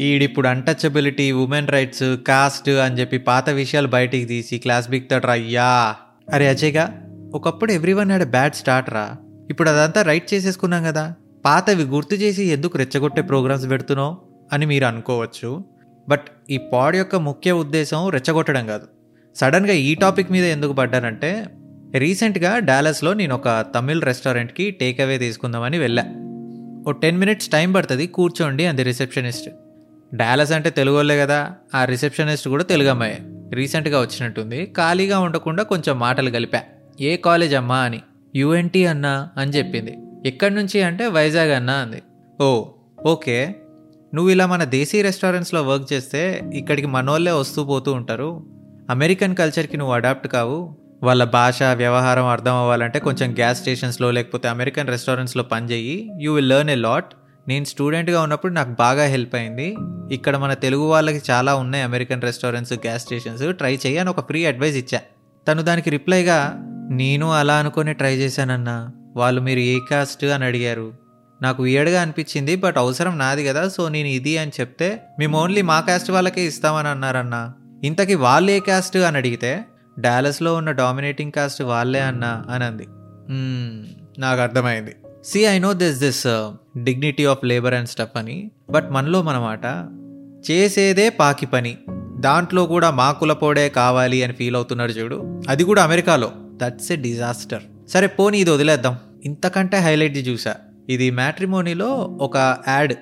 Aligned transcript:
ఈడిప్పుడు 0.00 0.48
untouchability 0.48 1.32
women 1.32 1.68
rights 1.68 2.16
caste 2.28 2.68
అని 2.68 3.00
చెప్పి 3.00 3.18
పాత 3.18 3.50
విషయాలు 3.50 3.88
బయటికి 3.88 4.24
తీసి 4.24 4.58
క్లాస్ 4.58 4.88
బిక్తాడు 4.88 5.26
అయ్యా. 5.26 5.94
అరే 6.32 6.48
అజయ్గా 6.48 7.02
ఒకప్పుడు 7.34 7.72
every 7.72 7.92
one 7.92 8.10
had 8.10 8.30
bad 8.30 8.54
start 8.54 8.90
రా. 8.90 9.16
ఇప్పుడు 9.50 9.70
అదంతా 9.70 10.02
రైట్ 10.02 10.34
చేసేసుకున్నాం 10.34 10.84
కదా. 10.84 11.14
పాతవి 11.44 11.82
గుర్తు 11.82 12.14
చేసి 12.14 12.44
ఎందుకు 12.44 12.78
రెచ్చగొట్టే 12.78 13.22
ప్రోగ్రామ్స్ 13.22 13.70
పెడుతున్నావు 13.70 14.16
అని 14.52 14.66
మీరు 14.66 14.84
అనుకోవచ్చు. 14.84 15.64
బట్ 16.08 16.22
ఈ 16.50 16.58
పాడ్ 16.72 16.96
యొక్క 16.96 17.16
ముఖ్య 17.16 17.52
ఉద్దేశం 17.52 18.08
రెచ్చగొట్టడం 18.08 18.66
కాదు. 18.66 18.86
సడన్గా 19.36 19.72
ఈ 19.72 19.94
టాపిక్ 19.94 20.32
మీద 20.32 20.44
ఎందుకు 20.44 20.72
పడ్డానంటే 20.72 21.46
రీసెంట్గా 21.94 22.58
డాలస్లో 22.58 23.12
నేను 23.12 23.34
ఒక 23.34 23.64
తమిళ్ 23.74 24.02
రెస్టారెంట్కి 24.02 24.70
టేక్ 24.70 25.00
అవే 25.00 25.18
తీసుకుందామని 25.18 25.78
వెళ్ళా. 25.78 26.02
ఓ 26.88 26.92
టెన్ 26.92 27.18
మినిట్స్ 27.18 27.48
టైం 27.48 27.72
పడుతుంది 27.72 28.06
కూర్చోండి 28.06 28.66
అంది 28.66 28.82
రిసెప్షనిస్ట్ 28.82 29.50
డాలస్ 30.14 30.52
అంటే 30.52 30.70
తెలుగు 30.70 30.96
వాళ్ళే 30.96 31.18
కదా. 31.18 31.52
ఆ 31.74 31.84
రిసెప్షనిస్ట్ 31.84 32.48
కూడా 32.48 32.64
తెలుగు 32.64 32.88
అమ్మాయి 32.88 33.18
రీసెంట్గా 33.52 34.00
వచ్చినట్టుంది. 34.00 34.66
ఖాళీగా 34.66 35.18
ఉండకుండా 35.18 35.62
కొంచెం 35.62 35.98
మాటలు 35.98 36.30
కలిపా 36.30 36.60
ఏ 37.00 37.16
కాలేజ్ 37.16 37.54
అమ్మా 37.54 37.78
అని. 37.78 38.00
యుఎన్టీ 38.36 38.84
అన్నా 38.84 39.28
అని 39.36 39.50
చెప్పింది. 39.50 39.98
ఎక్కడి 40.26 40.54
నుంచి 40.54 40.82
అంటే 40.82 41.06
వైజాగ్ 41.06 41.50
అన్నా 41.50 41.72
అంది. 41.72 42.02
Oh 42.40 42.64
okay. 43.06 43.54
నువ్వు 44.14 44.30
ఇలా 44.30 44.46
మన 44.46 44.64
దేశీ 44.64 45.02
రెస్టారెంట్స్లో 45.02 45.62
వర్క్ 45.62 45.92
చేస్తే 45.92 46.50
ఇక్కడికి 46.54 46.86
మనోళ్ళే 46.86 47.32
వస్తూ 47.32 47.64
పోతూ 47.64 47.92
ఉంటారు. 47.92 48.46
అమెరికన్ 48.90 49.36
కల్చర్కి 49.36 49.76
నువ్వు 49.76 49.94
అడాప్ట్ 49.94 50.28
కావు. 50.28 50.76
వాళ్ళ 51.02 51.24
భాష 51.24 51.62
వ్యవహారం 51.62 52.26
అర్థం 52.26 52.54
అవ్వాలంటే 52.54 52.98
కొంచెం 52.98 53.32
గ్యాస్ 53.32 53.58
స్టేషన్స్లో 53.58 54.10
లేకపోతే 54.10 54.48
అమెరికన్ 54.48 54.88
రెస్టారెంట్స్లో 54.88 55.42
పనిచేయి. 55.42 56.10
You 56.20 56.34
will 56.34 56.48
learn 56.48 56.70
a 56.70 56.74
lot. 56.74 57.14
నేను 57.48 57.64
స్టూడెంట్గా 57.64 58.22
ఉన్నప్పుడు 58.22 58.52
నాకు 58.52 58.70
బాగా 58.70 59.04
హెల్ప్ 59.04 59.34
అయింది. 59.34 59.76
ఇక్కడ 60.10 60.36
మన 60.36 60.54
తెలుగు 60.54 60.82
వాళ్ళకి 60.82 61.22
చాలా 61.30 61.54
ఉన్నాయి 61.54 61.84
American 61.84 62.22
restaurants 62.22 62.72
gas 62.72 63.02
stations. 63.02 63.52
Try 63.52 63.78
చేయి 63.86 63.98
అని 63.98 64.10
ఒక 64.10 64.20
ఫ్రీ 64.20 64.44
అడ్వైస్ 64.44 64.76
ఇచ్చా. 64.76 65.00
తను 65.48 65.62
దానికి 65.62 65.90
రిప్లైగా 65.90 66.38
నేను 66.90 67.32
అలా 67.32 67.54
అనుకుని 67.54 67.94
ట్రై 67.94 68.16
చేశానన్నా. 68.16 68.90
వాళ్ళు 69.16 69.40
మీరు 69.40 69.58
ఏ 69.58 69.78
కాస్ట్ 69.90 70.24
అని 70.24 70.44
అడిగారు. 70.44 70.92
నాకు 71.42 71.62
వియర్డ్గా 71.62 72.02
అనిపించింది 72.02 72.56
బట్ 72.56 72.78
అవసరం 72.78 73.18
నాది 73.18 73.44
కదా 73.44 73.68
సో 73.68 73.88
నేను 73.88 74.08
ఇది 74.08 74.38
అని 74.38 74.50
చెప్తే 74.60 75.00
మేము 75.18 75.38
ఓన్లీ 75.38 75.62
మా 75.62 75.80
కాస్ట్ 75.80 76.10
వాళ్ళకే 76.10 76.42
ఇస్తామని 76.46 76.88
అన్నారన్నా. 76.88 77.52
ఇంతకీ 77.84 78.14
వాళ్ళు 78.14 78.50
ఏ 78.50 78.60
కాస్ట్ 78.60 78.96
అని 78.96 79.16
అడిగితే 79.16 79.64
డాలస్లో 79.98 80.54
ఉన్న 80.54 80.70
డామినేటింగ్ 80.70 81.32
కాస్ట్ 81.32 81.62
వాళ్ళే 81.62 82.00
అన్నా 82.00 82.44
అని 82.50 82.64
అంది. 82.64 82.86
నాకు 84.20 84.40
అర్థమైంది. 84.40 84.94
See 85.26 85.40
I 85.40 85.58
know 85.58 85.72
this 85.72 85.98
this 85.98 86.26
dignity 86.78 87.24
of 87.24 87.44
labour 87.44 87.74
and 87.74 87.88
stuff 87.88 88.16
అని 88.16 88.50
బట్ 88.70 88.90
మనలో 88.90 89.22
మనమాట 89.22 89.64
చేసేదే 90.50 91.08
పాకి 91.08 91.46
పని. 91.46 91.78
దాంట్లో 92.20 92.66
కూడా 92.66 92.90
మా 92.90 93.12
కులపోడే 93.12 93.68
కావాలి 93.68 94.22
అని 94.22 94.32
ఫీల్ 94.32 94.56
అవుతున్నారు 94.56 94.90
చూడు. 94.90 95.42
అది 95.48 95.64
కూడా 95.64 95.84
అమెరికాలో. 95.84 96.32
దట్స్ 96.36 96.92
ఎ 96.92 96.96
డిజాస్టర్ 96.96 97.62
సరే 97.88 98.06
పోనీ 98.06 98.38
ఇది 98.38 98.50
వదిలేద్దాం. 98.50 98.96
ఇంతకంటే 99.24 99.76
హైలైట్ 99.76 100.16
చూసా. 100.16 100.54
ఇది 100.88 101.10
మ్యాట్రిమోనీలో 101.10 101.86
ఒక 102.20 102.36
యాడ్ 102.68 102.92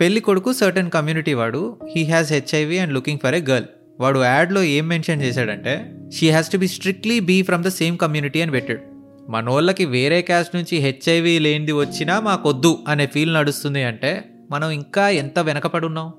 పెళ్ళి 0.00 0.20
కొడుకు 0.20 0.52
సర్టన్ 0.52 0.90
కమ్యూనిటీ 0.90 1.34
వాడు 1.34 1.76
he 1.96 2.04
has 2.04 2.32
HIV 2.32 2.78
and 2.78 2.94
looking 2.94 3.18
for 3.22 3.34
a 3.34 3.40
girl 3.40 3.66
వాడు 4.00 4.24
యాడ్లో 4.24 4.62
ఏం 4.62 4.88
మెన్షన్ 4.88 5.22
చేశాడంటే 5.22 5.92
she 6.14 6.30
has 6.30 6.52
to 6.52 6.56
be 6.56 6.68
strictly 6.68 7.20
be 7.20 7.42
from 7.42 7.64
the 7.64 7.68
same 7.68 7.98
community 7.98 8.42
అని 8.42 8.50
పెట్టాడు. 8.50 8.95
మనోళ్ళకి 9.28 9.84
వేరే 9.84 10.22
క్యాస్ట్ 10.22 10.56
నుంచి 10.56 10.78
హెచ్ఐవి 10.78 11.38
లేనిది 11.38 11.72
వచ్చినా 11.72 12.20
మాకొద్దు 12.20 12.78
అనే 12.88 13.06
ఫీల్ 13.06 13.34
నడుస్తుంది 13.34 13.82
అంటే 13.82 14.24
మనం 14.50 14.70
ఇంకా 14.70 15.08
ఎంత 15.08 15.38
వెనకపడి 15.38 15.86
ఉన్నాం? 15.86 16.12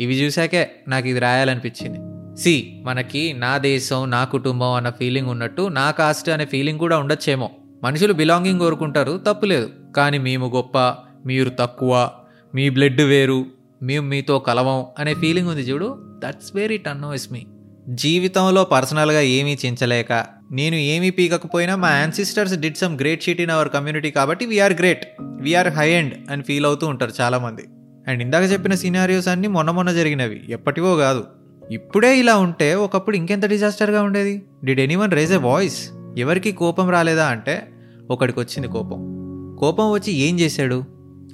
ఇవి 0.00 0.14
చూశాకే 0.14 0.70
నాకు 0.88 1.08
ఇది 1.08 1.18
రాయాలనిపించింది. 1.18 1.98
సి 2.40 2.82
మనకి 2.84 3.32
నా 3.32 3.58
దేశం 3.58 4.10
నా 4.10 4.24
కుటుంబం 4.24 4.72
అన్న 4.72 4.90
ఫీలింగ్ 4.90 5.28
ఉన్నట్టు 5.28 5.68
నా 5.68 5.90
కాస్ట్ 5.90 6.28
అనే 6.28 6.44
ఫీలింగ్ 6.44 6.78
కూడా 6.78 6.98
ఉండొచ్చేమో. 6.98 7.50
మనుషులు 7.84 8.12
బిలాంగింగ్ 8.12 8.58
కోరుకుంటారు 8.58 9.22
తప్పులేదు 9.26 9.70
కానీ 9.96 10.18
మేము 10.18 10.52
గొప్ప 10.54 10.78
మీరు 11.26 11.50
తక్కువ 11.50 12.10
మీ 12.54 12.70
బ్లడ్ 12.70 13.00
వేరు 13.00 13.46
మేము 13.82 14.08
మీతో 14.08 14.38
కలవం 14.38 14.86
అనే 14.98 15.14
ఫీలింగ్ 15.14 15.48
ఉంది 15.48 15.62
చూడు. 15.62 15.98
That's 16.24 16.56
very 16.56 16.78
annoys 16.78 17.32
me. 17.32 17.46
జీవితంలో 17.88 18.64
పర్సనల్గా 18.64 19.20
ఏమీ 19.20 19.58
చించలేక 19.66 20.26
నేను 20.52 20.74
ఏమీ 20.74 21.10
పీకకపోయినా 21.10 21.76
మా 21.76 21.90
ancestors 21.90 22.56
did 22.56 22.76
some 22.76 22.98
great 22.98 23.22
shit 23.22 23.40
in 23.40 23.50
our 23.50 23.68
community 23.68 24.10
కాబట్టి 24.10 24.46
we're 24.46 24.72
great 24.72 25.06
we're 25.40 25.68
high 25.68 25.90
end 25.90 26.14
అని 26.30 26.42
ఫీల్ 26.42 26.66
అవుతూ 26.66 26.86
ఉంటారు 26.86 27.12
చాలామంది. 27.20 27.62
అండ్ 28.08 28.22
ఇందాక 28.22 28.52
చెప్పిన 28.52 28.74
సినారియోస్ 28.74 29.28
అన్నీ 29.28 29.48
మొన్న 29.48 29.70
మొన్న 29.70 29.92
జరిగినవి 29.92 30.40
ఎప్పటివో 30.48 30.96
కాదు. 30.96 31.24
ఇప్పుడే 31.70 32.18
ఇలా 32.18 32.36
ఉంటే 32.36 32.74
ఒకప్పుడు 32.74 33.16
ఇంకెంత 33.16 33.46
డిజాస్టర్గా 33.46 34.02
ఉండేది? 34.02 34.42
Did 34.64 34.80
anyone 34.80 35.10
raise 35.10 35.32
a 35.32 35.36
voice 35.36 35.90
ఎవరికి 36.18 36.52
కోపం 36.52 36.90
రాలేదా 36.90 37.26
అంటే 37.26 37.68
ఒకడికి 38.10 38.40
వచ్చింది 38.40 38.68
కోపం. 38.68 39.16
కోపం 39.60 39.90
వచ్చి 39.90 40.12
ఏం 40.12 40.40
చేశాడు? 40.40 40.84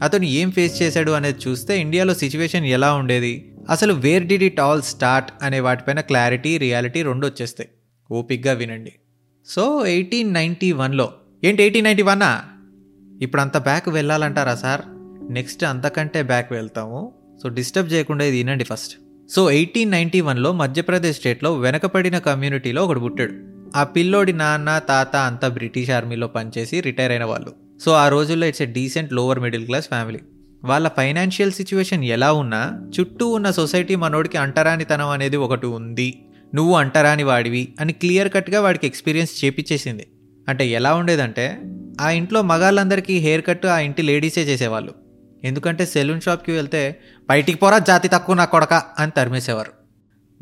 అతను 0.03 0.25
ఏం 0.25 0.51
ఫేస్ 0.51 0.83
చేశాడు 0.83 1.11
అనేది 1.11 1.39
చూస్తే 1.49 1.81
ఇండియాలో 1.81 2.15
సిచ్యువేషన్ 2.15 2.67
ఎలా 2.67 2.95
ఉండేది? 2.95 3.48
అసలు 3.71 3.93
where 3.93 4.27
did 4.27 4.43
it 4.43 4.61
all 4.61 4.83
start 4.83 5.31
అనే 5.43 5.61
వాటిపైన 5.61 6.01
క్లారిటీ 6.01 6.59
రియాలిటీ 6.59 7.03
రెండు 7.03 7.27
వచ్చేస్తాయి. 7.27 7.71
ఓపిక్గా 8.11 8.53
వినండి. 8.53 8.93
సో 9.47 9.87
ఎయిటీన్ 9.87 10.35
నైంటీ 10.35 10.73
వన్లో 10.73 11.09
ఏంటి 11.45 11.63
ఎయిటీన్ 11.63 11.85
నైంటీ 11.85 12.03
వన్నా 12.03 12.43
ఇప్పుడు 13.23 13.43
అంత 13.43 13.57
బ్యాక్ 13.57 13.89
వెళ్ళాలంటారా 13.89 14.55
సార్? 14.55 14.81
నెక్స్ట్ 15.33 15.65
అంతకంటే 15.65 16.23
బ్యాక్ 16.23 16.53
వెళ్తాము. 16.53 17.13
సో 17.43 17.49
డిస్టర్బ్ 17.49 17.93
చేయకుండా 17.93 18.25
ఇది 18.25 18.37
వినండి 18.37 18.65
ఫస్ట్ 18.65 18.95
సో 19.31 19.51
ఎయిటీన్ 19.51 19.91
నైంటీ 19.91 20.21
వన్లో 20.21 20.53
మధ్యప్రదేశ్ 20.53 21.17
స్టేట్లో 21.17 21.55
వెనకపడిన 21.55 22.19
కమ్యూనిటీలో 22.19 22.85
ఒకడు 22.85 23.01
పుట్టాడు. 23.01 23.35
ఆ 23.77 23.85
పిల్లోడి 23.85 24.33
నాన్న 24.33 24.79
తాత 24.79 25.17
అంతా 25.17 25.49
బ్రిటిష్ 25.49 25.91
ఆర్మీలో 25.91 26.27
పనిచేసి 26.27 26.81
రిటైర్ 26.81 27.13
అయిన 27.13 27.25
వాళ్ళు. 27.25 27.55
సో 27.85 27.93
ఆ 27.93 28.09
రోజుల్లో 28.09 28.47
it's 28.47 28.63
a 28.63 28.67
decent 28.67 29.13
lower 29.13 29.41
middle 29.41 29.67
class 29.67 29.89
family 29.89 30.21
వాళ్ళ 30.65 30.89
ఫైనాన్షియల్ 30.89 31.53
సిచ్యువేషన్ 31.53 32.05
ఎలా 32.05 32.33
ఉన్నా 32.33 32.91
చుట్టూ 33.01 33.29
ఉన్న 33.29 33.51
సొసైటీ 33.51 33.95
మనోడికి 33.95 34.39
అంటరానితనం 34.39 35.09
అనేది 35.09 35.37
ఒకటి 35.37 35.67
ఉంది. 35.67 36.23
నువ్వు 36.55 36.75
అంటరాని 36.75 37.23
వాడివి 37.23 37.75
అని 37.81 37.93
క్లియర్ 37.93 38.33
కట్గా 38.33 38.61
వాడికి 38.61 38.87
ఎక్స్పీరియన్స్ 38.87 39.45
చేపించేసింది. 39.45 40.07
అంటే 40.49 40.67
ఎలా 40.67 40.95
ఉండేదంటే 40.95 41.61
ఆ 42.01 42.11
ఇంట్లో 42.11 42.43
మగాళ్ళందరికీ 42.43 43.19
హెయిర్ 43.19 43.45
కట్ 43.47 43.67
ఆ 43.67 43.79
ఇంటి 43.79 44.03
లేడీసే 44.03 44.41
చేసేవాళ్ళు. 44.41 44.95
ఎందుకంటే 45.45 45.87
సెలూన్ 45.87 46.21
షాప్కి 46.21 46.53
వెళ్తే 46.53 47.01
బయటికి 47.29 47.59
పోరా 47.59 47.79
జాతి 47.79 48.09
తక్కువ 48.09 48.35
నా 48.35 48.45
కొడక 48.45 48.75
అని 48.75 49.11
తరిమేసేవారు. 49.17 49.73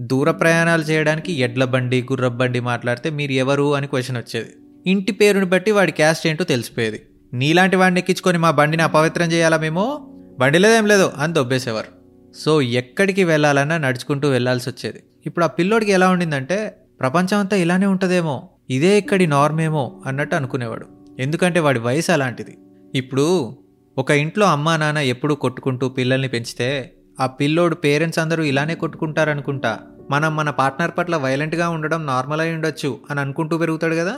దూర 0.00 0.31
ప్రయాణాలు 0.31 0.82
చేయడానికి 0.82 1.32
ఎడ్ల 1.32 1.65
బండి 1.65 2.03
గుర్రబండి 2.03 2.60
మాట్లాడితే 2.60 3.10
మీరు 3.10 3.32
ఎవరు 3.32 3.75
అని 3.75 3.87
క్వశ్చన్ 3.87 4.16
వచ్చేది. 4.16 4.49
ఇంటి 4.91 5.12
పేరుని 5.12 5.44
బట్టి 5.44 5.71
వాడి 5.71 5.93
క్యాస్ట్ 5.93 6.26
ఏంటో 6.26 6.44
తెలిసిపోయేది. 6.44 7.03
నీలాంటి 7.34 7.76
వాడిని 7.76 8.00
ఎక్కించుకొని 8.00 8.38
మా 8.38 8.50
బండిని 8.50 8.82
అపవిత్రం 8.82 9.32
చేయాలా 9.32 9.59
మేము? 9.59 10.12
బండి 10.38 10.59
లేదేం 10.59 10.87
లేదు 10.87 11.12
అని 11.16 11.32
దొబ్బేసేవారు 11.32 11.88
సో 12.34 12.62
ఎక్కడికి 12.62 13.25
వెళ్ళాలన్నా 13.25 13.78
నడుచుకుంటూ 13.78 14.28
వెళ్ళాల్సి 14.28 14.69
వచ్చేది. 14.69 15.03
ఇప్పుడు 15.26 15.44
ఆ 15.44 15.48
పిల్లోడికి 15.48 15.92
ఎలా 15.92 16.10
ఉండిందంటే 16.10 16.76
ప్రపంచం 17.00 17.38
అంతా 17.38 17.56
ఇలానే 17.56 17.87
ఉంటుందేమో 17.87 18.48
ఇదే 18.70 18.98
ఇక్కడి 18.98 19.26
నార్మేమో 19.26 20.03
అన్నట్టు 20.06 20.37
అనుకునేవాడు. 20.37 20.87
ఎందుకంటే 21.19 21.60
వాడి 21.60 21.78
వయసు 21.78 22.12
అలాంటిది. 22.12 22.59
ఇప్పుడు 22.94 23.56
ఒక 23.98 24.10
ఇంట్లో 24.10 24.47
అమ్మా 24.47 24.76
నాన్న 24.76 24.98
ఎప్పుడూ 24.98 25.34
కొట్టుకుంటూ 25.34 25.88
పిల్లల్ని 25.88 26.28
పెంచితే 26.28 26.93
ఆ 27.20 27.26
పిల్లోడు 27.26 27.75
పేరెంట్స్ 27.75 28.19
అందరూ 28.19 28.43
ఇలానే 28.43 28.75
కొట్టుకుంటారనుకుంటా 28.75 29.78
మనం 30.10 30.37
మన 30.37 30.50
పార్ట్నర్ 30.50 30.91
పట్ల 30.98 31.16
వైలెంట్గా 31.16 31.69
ఉండడం 31.69 32.06
నార్మల్ 32.06 32.41
అయి 32.41 32.54
ఉండొచ్చు 32.54 32.98
అని 33.10 33.20
అనుకుంటూ 33.20 33.58
పెరుగుతాడు 33.58 33.94
కదా? 33.94 34.16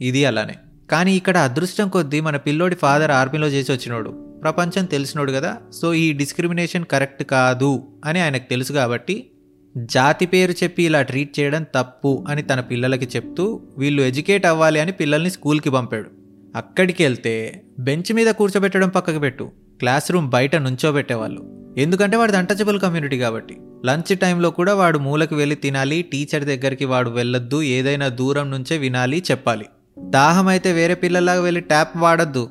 ఇది 0.00 0.24
అలానే. 0.24 0.54
కానీ 0.90 1.16
ఇక్కడ 1.16 1.38
అదృష్టం 1.38 1.88
కొద్దీ 1.88 2.20
మన 2.20 2.36
పిల్లోడి 2.36 2.74
ఫాదర్ 2.74 3.10
ఆర్మీలో 3.10 3.48
చేసి 3.48 3.72
వచ్చినోడు. 3.72 4.10
ప్రపంచం 4.42 4.84
తెలిసినోడు 4.84 5.32
కదా. 5.32 5.56
సో 5.72 5.94
ఈ 5.94 6.12
డిస్క్రిమినేషన్ 6.12 6.84
కరెక్ట్ 6.84 7.24
కాదు 7.24 7.88
అని 8.04 8.20
ఆయనకు 8.20 8.50
తెలుసు 8.50 8.72
కాబట్టి 8.72 9.30
జాతి 9.76 10.26
పేరు 10.26 10.52
చెప్పి 10.52 10.82
ఇలా 10.82 11.02
ట్రీట్ 11.02 11.40
చేయడం 11.40 11.62
తప్పు 11.62 12.24
అని 12.28 12.42
తన 12.42 12.60
పిల్లలకి 12.60 13.04
చెప్తూ 13.16 13.62
వీళ్ళు 13.78 14.02
ఎడ్యుకేట్ 14.02 14.46
అవ్వాలి 14.46 14.80
అని 14.80 14.92
పిల్లల్ని 14.92 15.30
స్కూల్కి 15.30 15.70
పంపాడు. 15.70 16.10
అక్కడికి 16.56 17.02
వెళ్తే 17.02 17.62
బెంచ్ 17.78 18.12
మీద 18.12 18.26
కూర్చోబెట్టడం 18.26 18.88
పక్కకు 18.88 19.18
పెట్టు. 19.18 19.50
క్లాస్ 19.78 20.12
రూమ్ 20.12 20.28
బయట 20.28 20.56
నుంచోబెట్టేవాళ్ళు. 20.56 21.74
ఎందుకంటే 21.78 22.16
వాడిది 22.16 22.38
అంటచబుల్ 22.38 22.80
కమ్యూనిటీ 22.80 23.18
కాబట్టి. 23.18 23.56
లంచ్ 23.86 24.18
టైంలో 24.18 24.50
కూడా 24.50 24.74
వాడు 24.74 24.98
మూలకు 24.98 25.34
వెళ్ళి 25.34 25.56
తినాలి 25.56 26.02
టీచర్ 26.02 26.44
దగ్గరికి 26.44 26.84
వాడు 26.84 27.10
వెళ్ళొద్దు 27.10 27.62
ఏదైనా 27.62 28.08
దూరం 28.08 28.50
నుంచే 28.50 28.78
వినాలి 28.78 29.22
చెప్పాలి. 29.30 29.64
దాహం 30.10 30.48
అయితే 30.48 30.72
వేరే 30.72 30.94
పిల్లల్లాగా 30.94 31.40
వెళ్ళి 31.40 31.60
ట్యాప్ 31.60 31.96
వాడద్దు. 31.96 32.50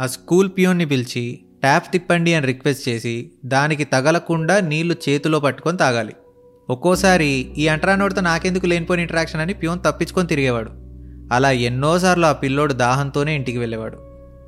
ఆ 0.00 0.06
స్కూల్ 0.06 0.50
పియోన్ని 0.58 0.86
పిలిచి 0.86 1.40
ట్యాప్ 1.62 1.92
తిప్పండి 1.92 2.34
అని 2.34 2.46
రిక్వెస్ట్ 2.46 2.88
చేసి 2.88 3.30
దానికి 3.44 3.84
తగలకుండా 3.84 4.60
నీళ్ళు 4.60 4.96
చేతిలో 5.08 5.40
పట్టుకొని 5.40 5.78
తాగాలి. 5.78 6.12
ఒక్కోసారి 6.70 7.54
ఈ 7.58 7.68
అంటరానోడితో 7.68 8.20
నాకెందుకు 8.20 8.66
లేనిపోయిన 8.66 9.00
ఇంటరాక్షన్ 9.00 9.40
అని 9.40 9.54
పియోన్ 9.54 9.80
తప్పించుకొని 9.86 10.28
తిరిగేవాడు. 10.28 10.70
అలా 11.34 11.50
ఎన్నోసార్లు 11.50 12.26
ఆ 12.26 12.32
పిల్లోడు 12.32 12.72
దాహంతోనే 12.72 13.34
ఇంటికి 13.34 13.58
వెళ్ళేవాడు. 13.58 13.98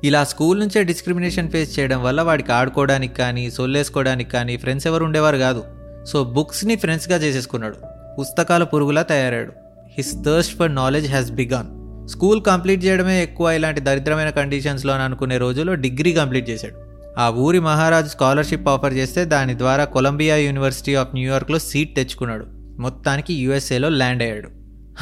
ఇలా 0.03 0.23
స్కూల్ 0.23 0.59
నుంచే 0.59 0.83
డిస్క్రిమినేషన్ 0.83 1.51
ఫేస్ 1.51 1.79
చేయడం 1.79 2.03
వల్ల 2.03 2.21
వాడికి 2.21 2.51
ఆడుకోవడానికి 2.51 3.13
కానీ 3.13 3.51
సొల్లేసుకోవడానికి 3.51 4.29
కానీ 4.29 4.57
ఫ్రెండ్స్ 4.57 4.87
ఎవరు 4.87 5.05
ఉండేవారు 5.05 5.37
కాదు. 5.37 5.63
సో 6.05 6.23
బుక్స్ని 6.23 6.75
ఫ్రెండ్స్గా 6.75 7.17
చేసేసుకున్నాడు. 7.17 7.75
పుస్తకాల 8.19 8.63
పురుగులా 8.63 9.01
తయారాడు. 9.01 9.51
His 9.97 10.25
thirst 10.25 10.57
for 10.57 10.75
knowledge 10.75 11.09
has 11.09 11.31
begun 11.31 11.78
school 12.09 12.41
complete 12.41 12.85
చేయడమే 12.85 13.23
ఎక్కువ 13.23 13.51
ఇలాంటి 13.51 13.81
దరిద్రమైన 13.81 14.29
కండిషన్స్లో 14.29 14.93
అని 14.93 15.03
అనుకునే 15.03 15.37
రోజుల్లో 15.37 15.75
డిగ్రీ 15.75 16.13
కంప్లీట్ 16.13 16.49
చేశాడు. 16.49 16.75
ఆ 17.19 17.29
ఊరి 17.29 17.59
మహారాజు 17.59 18.07
స్కాలర్షిప్ 18.07 18.69
ఆఫర్ 18.69 18.93
చేస్తే 18.93 19.25
దాని 19.25 19.57
ద్వారా 19.57 19.85
కొలంబియా 19.85 20.35
యూనివర్సిటీ 20.35 20.95
ఆఫ్ 20.95 21.15
న్యూయార్క్లో 21.15 21.59
సీట్ 21.59 21.95
తెచ్చుకున్నాడు. 21.95 22.45
మొత్తానికి 22.81 23.33
యూఎస్ఏలో 23.33 23.89
ల్యాండ్ 23.89 24.23
అయ్యాడు. 24.23 24.49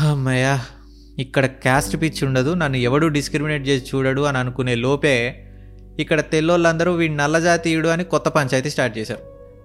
అమ్మయ్యా 0.03 0.61
ఇక్కడ 1.19 1.45
క్యాస్ట్ 1.45 2.01
పిచ్ 2.01 2.23
ఉండదు 2.23 2.53
నన్ను 2.53 2.77
ఎవడు 2.77 3.07
డిస్క్రిమినేట్ 3.07 3.67
చేసి 3.67 3.85
చూడడు 3.95 4.21
అని 4.21 4.37
అనుకునే 4.37 4.75
లోపే 4.75 5.43
ఇక్కడ 5.99 6.21
తెల్లోళ్ళందరూ 6.21 6.91
వీడి 6.91 7.17
నల్లజాతీయుడు 7.17 7.87
అని 7.87 8.03
కొత్త 8.03 8.27
పంచాయతీ 8.27 8.69
స్టార్ట్ 8.69 8.97
చేశారు. 8.97 9.19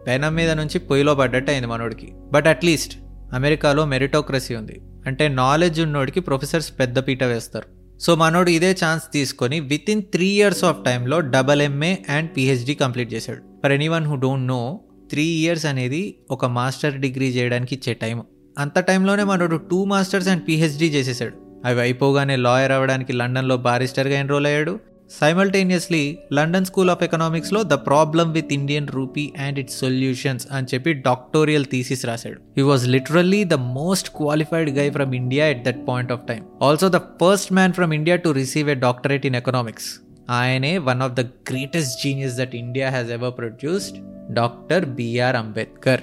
పెనం 0.07 0.35
మీద 0.35 0.51
నుంచి 0.51 0.79
పొయ్యిలో 0.79 1.15
పడ్డట్టు 1.15 1.51
అయింది 1.51 1.67
మనోడికి. 1.67 2.13
బట్ 2.33 2.47
అట్లీస్ట్ 2.47 2.99
అమెరికాలో 3.33 3.85
మెరిటోక్రసీ 3.85 4.55
ఉంది. 4.55 4.81
అంటే 5.07 5.29
నాలెడ్జ్ 5.29 5.81
ఉన్నోడికి 5.81 6.21
ప్రొఫెసర్స్ 6.21 6.71
పెద్దపీట 6.79 7.25
వేస్తారు. 7.25 7.69
సో 8.01 8.15
మనోడు 8.15 8.51
ఇదే 8.51 8.71
ఛాన్స్ 8.85 9.05
తీసుకొని 9.13 9.61
with 9.61 9.91
in 9.91 10.03
three 10.03 10.27
years 10.27 10.65
of 10.65 10.85
టైంలో 10.85 11.21
double 11.35 11.63
MA 11.63 11.97
and 12.09 12.31
PhD 12.37 12.75
complete 12.75 13.15
చేశాడు. 13.15 13.43
For 13.63 13.73
any 13.73 13.89
one 13.89 14.07
who 14.07 14.17
don't 14.17 14.47
know 14.47 14.81
three 15.11 15.25
years 15.25 15.67
అనేది 15.67 16.03
ఒక 16.31 16.45
మాస్టర్ 16.59 16.95
డిగ్రీ 17.01 17.29
చేయడానికి 17.29 17.75
ఇచ్చే 17.75 17.95
టైం 17.95 18.23
అంత 18.59 18.79
టైంలోనే 18.79 19.25
మనోడు 19.25 19.57
టూ 19.71 19.85
మాస్టర్స్ 19.85 20.29
అండ్ 20.29 20.43
పిహెచ్డి 20.49 20.89
చేసేసాడు. 20.95 21.37
అవి 21.67 21.81
అయిపోగానే 21.81 22.37
లాయర్ 22.37 22.73
అవ్వడానికి 22.73 23.13
లండన్లో 23.13 23.57
బారిస్టర్గా 23.57 24.17
ఎన్రోల్ 24.19 24.47
అయ్యాడు. 24.47 24.75
Simultaneously 25.21 26.19
London 26.33 26.65
school 26.65 26.91
of 26.91 27.03
ఎకనామిక్స్లో 27.03 27.63
the 27.63 27.73
problem 27.73 28.33
with 28.33 28.53
Indian 28.53 28.89
rupee 28.89 29.33
and 29.39 29.59
its 29.59 29.79
solutions 29.79 30.47
అని 30.53 30.67
చెప్పి 30.75 30.93
డాక్టోరియల్ 30.93 31.65
థీసిస్ 31.65 32.07
రాశాడు. 32.07 32.41
He 32.57 32.63
was 32.63 32.89
literally 32.89 33.45
the 33.45 33.55
most 33.55 34.09
qualified 34.17 34.71
guy 34.71 34.91
from 34.91 35.15
India 35.15 35.47
at 35.47 35.65
that 35.65 35.89
point 35.89 36.13
of 36.13 36.27
time 36.29 36.45
also 36.63 36.89
the 36.89 36.97
first 36.97 37.53
man 37.53 37.73
from 37.73 37.95
India 37.95 38.17
to 38.17 38.29
receive 38.29 38.71
a 38.71 38.75
doctorate 38.75 39.27
in 39.27 39.37
economics 39.37 40.01
ఆయనే 40.31 40.79
one 40.79 41.03
of 41.03 41.13
the 41.13 41.21
greatest 41.21 42.03
genius 42.05 42.37
that 42.37 42.57
India 42.57 42.91
has 42.91 43.11
ever 43.11 43.39
produced 43.39 43.99
doctor 44.35 44.85
B R 44.85 45.37
Ambedkar 45.37 46.01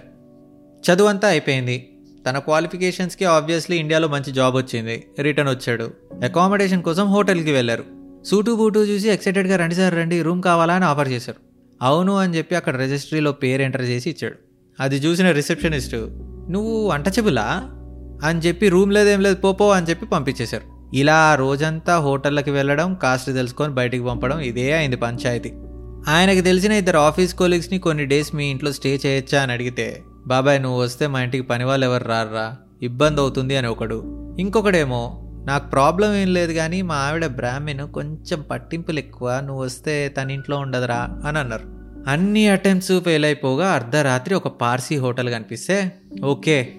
చదువు 0.91 1.07
అంతా 1.07 1.27
అయిపోయింది. 1.27 1.89
తన 2.29 2.38
క్వాలిఫికేషన్స్కి 2.38 3.25
obviously 3.25 3.77
ఇండియాలో 3.77 4.07
మంచి 4.07 4.31
job 4.31 4.56
వచ్చింది. 4.56 5.03
Return 5.19 5.51
వచ్చాడు. 5.51 5.94
Accommodation 6.23 6.83
కోసం 6.83 7.06
హోటల్కి 7.06 7.51
వెళ్ళారు. 7.51 7.99
సూటు 8.25 8.51
బూటు 8.51 8.80
చూసి 8.80 9.10
ఎక్సైటెడ్గా 9.10 9.56
రండి 9.56 9.75
సార్ 9.75 9.94
రండి 9.94 10.21
రూమ్ 10.21 10.42
కావాలా 10.42 10.74
అని 10.74 10.86
ఆఫర్ 10.86 11.10
చేశారు. 11.10 11.38
అవును 11.81 12.16
అని 12.16 12.38
చెప్పి 12.38 12.56
అక్కడ 12.56 12.75
రిజిస్ట్రీలో 12.75 13.31
పేరు 13.31 13.62
ఎంటర్ 13.62 13.81
చేసి 13.81 14.10
ఇచ్చాడు. 14.10 14.36
అది 14.80 14.98
చూసిన 14.98 15.31
రిసెప్షనిస్ట్ 15.31 15.95
నువ్వు 16.51 16.89
అంటచబులా 16.89 17.71
అని 18.24 18.39
చెప్పి 18.39 18.69
రూమ్ 18.69 18.94
లేదేం 18.94 19.21
లేదు 19.21 19.36
పోపో 19.36 19.69
అని 19.71 19.88
చెప్పి 19.89 20.06
పంపించేశారు. 20.06 20.63
ఇలా 20.94 21.36
రోజంతా 21.36 21.98
హోటళ్ళకి 21.98 22.51
వెళ్ళడం 22.51 22.95
కాస్ట్ 22.95 23.33
తెలుసుకొని 23.33 23.74
బయటికి 23.74 24.04
పంపడం 24.04 24.39
ఇదే 24.39 24.74
అయింది 24.74 24.95
పంచాయతీ. 24.95 25.54
ఆయనకి 26.07 26.42
తెలిసిన 26.42 26.71
ఇద్దరు 26.71 26.98
ఆఫీస్ 26.98 27.33
కోలీగ్స్ని 27.33 27.80
కొన్ని 27.80 28.06
డేస్ 28.06 28.36
మీ 28.36 28.45
ఇంట్లో 28.45 28.71
స్టే 28.71 29.00
చేయొచ్చా 29.06 29.42
అని 29.42 29.51
అడిగితే 29.51 30.04
బాబాయ్ 30.27 30.62
నువ్వు 30.62 30.81
వస్తే 30.81 31.07
మా 31.07 31.21
ఇంటికి 31.21 31.44
పని 31.44 31.63
వాళ్ళు 31.63 31.86
ఎవరు 31.86 32.04
రారా 32.04 32.56
ఇబ్బంది 32.81 33.21
అవుతుంది 33.21 33.56
అని 33.56 33.68
ఒకడు. 33.68 34.19
ఇంకొకడేమో 34.39 35.29
నాకు 35.50 35.66
ప్రాబ్లం 35.69 36.12
ఏం 36.16 36.30
లేదు 36.34 36.54
కానీ 36.54 36.81
మా 36.81 36.96
ఆవిడ 36.96 37.25
బ్రాహ్మణ్ 37.25 37.88
కొంచెం 37.88 38.40
పట్టింపులు 38.51 39.00
ఎక్కువ 39.00 39.40
నువ్వు 39.46 39.62
వస్తే 39.63 39.96
తన 40.18 40.31
ఇంట్లో 40.31 40.57
ఉండదురా 40.57 41.01
అని 41.28 41.38
అన్నారు. 41.38 41.68
అన్ని 42.10 42.48
అటెంప్ట్స్ 42.48 43.00
ఫెయిల్ 43.00 43.25
అయిపోగా 43.25 43.68
అర్ధరాత్రి 43.68 44.36
ఒక 44.36 44.48
పార్సీ 44.48 44.96
హోటల్ 44.98 45.30
కనిపిస్తే 45.30 45.92
ఓకే 46.24 46.74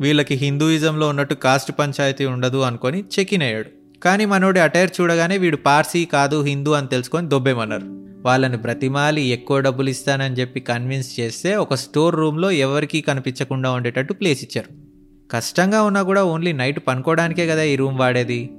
వీళ్ళకి 0.00 0.34
హిందూయిజంలో 0.34 1.08
ఉన్నట్టు 1.08 1.34
కాస్ట్ 1.34 1.72
పంచాయతీ 1.78 2.24
ఉండదు 2.24 2.58
అనుకొని 2.58 3.04
చెక్ 3.14 3.34
ఇన్ 3.34 3.42
అయ్యాడు. 3.42 3.70
కానీ 4.02 4.24
మనోడి 4.24 4.60
అటైర్ 4.60 4.90
చూడగానే 5.00 5.36
వీడు 5.36 5.56
పార్సీ 5.56 6.04
కాదు 6.04 6.42
హిందూ 6.42 6.72
అని 6.72 6.86
తెలుసుకొని 6.86 7.28
దొబ్బేమన్నారు. 7.28 7.86
వాళ్ళని 8.26 8.56
బ్రతిమాలి 8.56 9.22
ఎక్కువ 9.22 9.60
డబ్బులు 9.60 9.90
ఇస్తానని 9.90 10.38
చెప్పి 10.40 10.60
కన్విన్స్ 10.60 11.20
చేస్తే 11.20 11.56
ఒక 11.56 11.74
స్టోర్ 11.74 12.16
రూమ్లో 12.16 12.50
ఎవరికీ 12.50 13.00
కనిపించకుండా 13.00 13.70
ఉండేటట్టు 13.70 14.12
ప్లేస్ 14.12 14.42
ఇచ్చారు. 14.44 14.91
కష్టంగా 15.32 15.82
ఉన్నా 15.82 16.02
కూడా 16.02 16.24
ఓన్లీ 16.24 16.52
నైట్ 16.52 16.80
పనుకోవడానికే 16.88 17.46
కదా 17.46 17.62
ఈ 17.62 17.76
రూమ్ 17.76 17.98
వాడేది. 17.98 18.50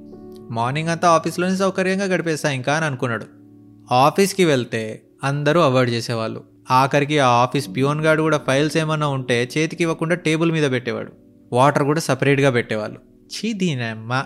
మార్నింగ్ 0.50 0.88
అంతా 0.88 1.08
ఆఫీస్లోనే 1.08 1.56
సౌకర్యంగా 1.56 2.04
గడిపేస్తా 2.04 2.50
ఇంకా 2.50 2.74
అని 2.74 2.84
అనుకున్నాడు. 2.84 3.26
ఆఫీస్కి 3.94 4.44
వెళ్తే 4.44 5.02
అందరూ 5.24 5.60
అవాయిడ్ 5.60 5.90
చేసేవాళ్ళు. 5.90 6.44
ఆఖరికి 6.70 7.18
ఆ 7.18 7.28
ఆఫీస్ 7.28 7.68
ప్యూన్ 7.76 8.00
గార్డు 8.00 8.22
కూడా 8.22 8.40
ఫైల్స్ 8.46 8.76
ఏమన్నా 8.76 9.06
ఉంటే 9.06 9.48
చేతికి 9.58 9.82
ఇవ్వకుండా 9.82 10.14
టేబుల్ 10.14 10.52
మీద 10.52 10.70
పెట్టేవాడు. 10.70 11.12
వాటర్ 11.52 11.82
కూడా 11.82 12.00
సపరేట్గా 12.00 12.50
పెట్టేవాళ్ళు. 12.50 12.98
చీ 13.36 13.52
దీనమ్మ. 13.52 14.24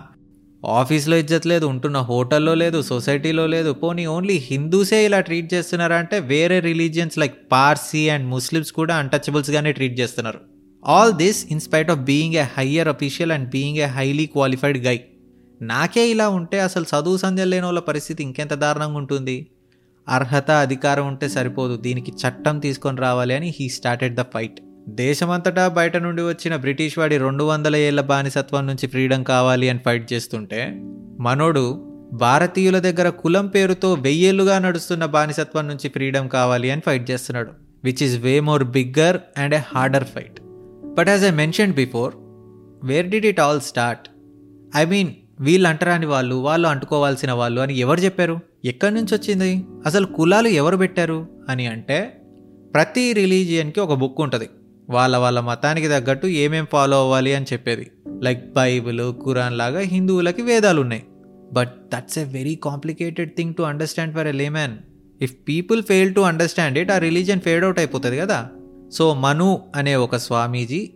ఆఫీస్లో 0.67 1.17
ఇజ్జత్ 1.17 1.47
లేదు 1.47 1.67
ఉంటున్న 1.67 1.99
హోటల్లో 1.99 2.55
లేదు 2.55 2.83
సొసైటీలో 2.83 3.47
లేదు 3.47 3.73
పోనీ 3.73 4.07
ఓన్లీ 4.07 4.35
హిందూసే 4.35 5.05
ఇలా 5.05 5.21
ట్రీట్ 5.21 5.55
చేస్తున్నారా 5.55 5.97
అంటే 5.97 6.21
వేరే 6.21 6.61
religions 6.61 7.19
like 7.19 7.53
Parsi 7.53 8.09
and 8.09 8.29
Muslims 8.29 8.73
కూడా 8.73 8.97
అన్టచబుల్స్గానే 8.97 9.73
ట్రీట్ 9.73 10.01
చేస్తున్నారు. 10.01 10.58
All 10.87 11.13
this 11.13 11.47
in spite 11.51 11.91
of 11.91 11.99
being 11.99 12.35
a 12.35 12.43
higher 12.43 12.89
official 12.89 13.33
and 13.33 13.49
being 13.49 13.79
a 13.79 13.85
highly 13.85 14.27
qualified 14.27 14.87
guy 14.87 15.01
నాకే 15.63 16.09
ఇలా 16.09 16.29
ఉంటే 16.29 16.61
అసలు 16.61 16.85
చదువు 16.85 17.17
సంధ్యలు 17.17 17.51
లేని 17.51 17.65
వాళ్ళ 17.65 17.79
పరిస్థితి 17.79 18.23
ఇంకెంత 18.23 18.55
దారుణంగా 18.55 18.97
ఉంటుంది? 18.97 19.47
అర్హత 20.09 20.51
అధికారం 20.51 21.07
ఉంటే 21.07 21.29
సరిపోదు. 21.29 21.77
దీనికి 21.77 22.13
చట్టం 22.13 22.59
తీసుకొని 22.59 23.01
రావాలి 23.01 23.35
అని 23.35 23.55
హీ 23.61 23.69
స్టార్టెడ్ 23.69 24.17
ద 24.17 24.21
ఫైట్ 24.21 24.61
దేశమంతటా 24.89 25.69
బయట 25.69 25.97
నుండి 25.97 26.23
వచ్చిన 26.23 26.57
బ్రిటిష్ 26.57 26.99
వాడి 26.99 27.19
రెండు 27.19 27.45
వందల 27.45 27.77
ఏళ్ళ 27.77 28.01
బానిసత్వం 28.01 28.67
నుంచి 28.67 28.87
ఫ్రీడమ్ 28.87 29.25
కావాలి 29.25 29.69
అని 29.69 29.79
ఫైట్ 29.79 30.13
చేస్తుంటే 30.13 30.75
మనోడు 31.21 31.85
భారతీయుల 32.13 32.79
దగ్గర 32.79 33.09
కులం 33.09 33.47
పేరుతో 33.47 33.95
వెయ్యేళ్ళుగా 33.95 34.59
నడుస్తున్న 34.59 35.05
బానిసత్వం 35.05 35.69
నుంచి 35.69 35.89
ఫ్రీడమ్ 35.89 36.29
కావాలి 36.29 36.71
అని 36.71 36.81
ఫైట్ 36.87 37.11
చేస్తున్నాడు. 37.11 37.51
Which 37.85 38.03
is 38.03 38.19
way 38.19 38.41
more 38.41 38.65
bigger 38.65 39.17
and 39.39 39.55
a 39.55 39.59
harder 39.75 40.05
fight 40.05 40.41
but 40.99 41.09
as 41.09 41.25
I 41.25 41.31
mention 41.31 41.73
before 41.73 42.15
where 42.87 43.07
did 43.07 43.27
it 43.27 43.41
all 43.41 43.61
start 43.61 44.11
I 44.77 44.85
mean 44.85 45.09
వీళ్ళు 45.41 45.69
అంటరాని 45.69 46.07
వాళ్ళు 46.07 46.35
వాళ్ళు 46.35 46.69
అంటుకోవాల్సిన 46.69 47.33
వాళ్ళు 47.33 47.61
అని 47.61 47.79
ఎవరు 47.79 48.01
చెప్పారు? 48.01 48.39
ఎక్కడి 48.65 48.95
నుంచి 48.95 49.15
వచ్చింది? 49.15 49.65
అసలు 49.87 50.07
కులాలు 50.07 50.49
ఎవరు 50.49 50.77
పెట్టారు? 50.77 51.27
అని 51.49 51.67
అంటే 51.67 52.21
ప్రతి 52.75 53.13
రిలీజియన్కి 53.13 53.81
ఒక 53.81 53.95
బుక్ 53.95 54.21
ఉంటుంది. 54.21 54.49
వాళ్ళ 54.91 55.17
వాళ్ళ 55.17 55.41
మతానికి 55.41 55.89
తగ్గట్టు 55.89 56.27
ఏమేం 56.27 56.67
ఫాలో 56.73 57.01
అవ్వాలి 57.01 57.35
అని 57.35 57.47
చెప్పేది. 57.53 57.91
లైక్ 58.23 58.53
బైబిల్ 58.53 59.01
ఖురాన్ 59.25 59.59
లాగా 59.59 59.81
హిందువులకి 59.81 60.43
వేదాలు 60.43 60.81
ఉన్నాయి. 60.81 61.03
But 61.53 61.75
that's 61.95 62.19
a 62.19 62.25
very 62.25 62.55
complicated 62.55 63.37
thing 63.37 63.55
to 63.55 63.63
understand 63.63 64.15
for 64.15 64.27
a 64.27 64.33
layman 64.33 64.79
if 65.23 65.33
people 65.49 65.83
fail 65.83 66.15
to 66.15 66.21
understand 66.21 66.79
it 66.79 66.91
ఆ 66.91 66.99
రిలీజియన్ 66.99 67.41
ఫేడ్ 67.41 67.65
అవుట్ 67.65 67.79
అయిపోతుంది 67.79 68.19
కదా. 68.19 68.49
సో 68.93 69.15
మను 69.15 69.61
అనే 69.77 69.95
ఒక 69.95 70.17
స్వామీజీ 70.17 70.91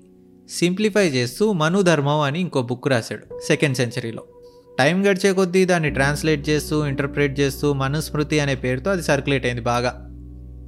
సింప్లిఫై 0.50 1.08
చేస్తూ 1.08 1.52
మను 1.52 1.82
ధర్మం 1.82 2.20
అని 2.20 2.40
ఇంకో 2.40 2.62
బుక్ 2.62 2.88
రాశాడు 2.88 3.40
సెకండ్ 3.40 3.76
సెంచరీలో. 3.76 4.22
టైం 4.78 5.10
గడిచే 5.10 5.32
కొద్దీ 5.32 5.64
దాన్ని 5.64 5.90
ట్రాన్స్లేట్ 5.90 6.48
చేస్తూ 6.48 6.86
ఇంటర్ప్రేట్ 6.86 7.40
చేస్తూ 7.40 7.72
మనుస్మృతి 7.72 8.40
అనే 8.40 8.54
పేరుతో 8.54 8.90
అది 8.90 9.02
సర్క్యులేట్ 9.02 9.46
అయింది 9.46 9.60
బాగా. 9.60 10.08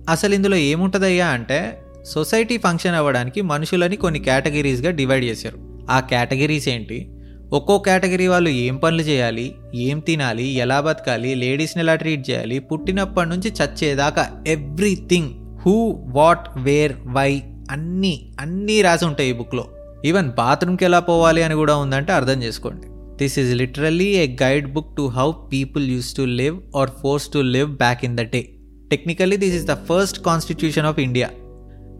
అసలు 0.08 0.34
ఇందులో 0.34 0.56
ఏముంటుందయ్యా 0.56 1.26
అంటే 1.26 1.80
సొసైటీ 2.02 2.58
ఫంక్షన్ 2.58 2.94
అవ్వడానికి 2.94 3.42
మనుషులని 3.42 3.96
కొన్ని 3.96 4.20
కేటగిరీస్గా 4.20 4.90
డివైడ్ 4.90 5.24
చేశారు. 5.24 5.86
ఆ 5.90 6.00
కేటగిరీస్ 6.00 6.68
ఏంటి? 6.68 7.10
ఒక్కో 7.52 7.78
కేటగిరీ 7.78 8.26
వాళ్ళు 8.26 8.48
ఏం 8.48 8.76
పనులు 8.76 9.02
చేయాలి 9.02 9.54
ఏం 9.74 9.98
తినాలి 9.98 10.44
ఎలా 10.44 10.80
బతకాలి 10.80 11.34
లేడీస్ని 11.34 11.82
ఎలా 11.82 11.94
ట్రీట్ 11.94 12.30
చేయాలి 12.30 12.58
పుట్టినప్పటి 12.58 13.28
నుంచి 13.28 13.52
చచ్చేదాకా 13.52 14.44
everything 14.46 15.43
who 15.66 15.74
what 16.06 16.46
where 16.56 16.92
why 17.06 17.42
అన్నీ 17.70 18.34
అన్నీ 18.40 18.82
రాసి 18.82 19.04
ఉంటాయి 19.04 19.30
ఈ 19.30 19.32
బుక్లో. 19.32 19.64
ఈవెన్ 20.04 20.28
బాత్రూమ్కి 20.30 20.84
ఎలా 20.84 20.98
పోవాలి 20.98 21.42
అని 21.42 21.54
కూడా 21.54 21.76
ఉందంటే 21.76 22.12
అర్థం 22.12 22.42
చేసుకోండి. 22.42 22.86
This 23.16 23.38
is 23.38 23.54
literally 23.54 24.04
a 24.04 24.36
guide 24.42 24.72
book 24.72 24.96
to 24.96 25.02
how 25.02 25.32
people 25.52 25.90
use 25.90 26.16
to 26.16 26.22
live 26.22 26.76
or 26.76 26.90
force 27.02 27.28
to 27.28 27.38
live 27.38 27.70
back 27.76 28.04
in 28.04 28.16
the 28.16 28.20
day 28.20 28.42
technically 28.90 29.36
this 29.36 29.54
is 29.54 29.66
the 29.66 29.76
first 29.88 30.24
constitution 30.24 30.86
of 30.86 30.98
India 30.98 31.30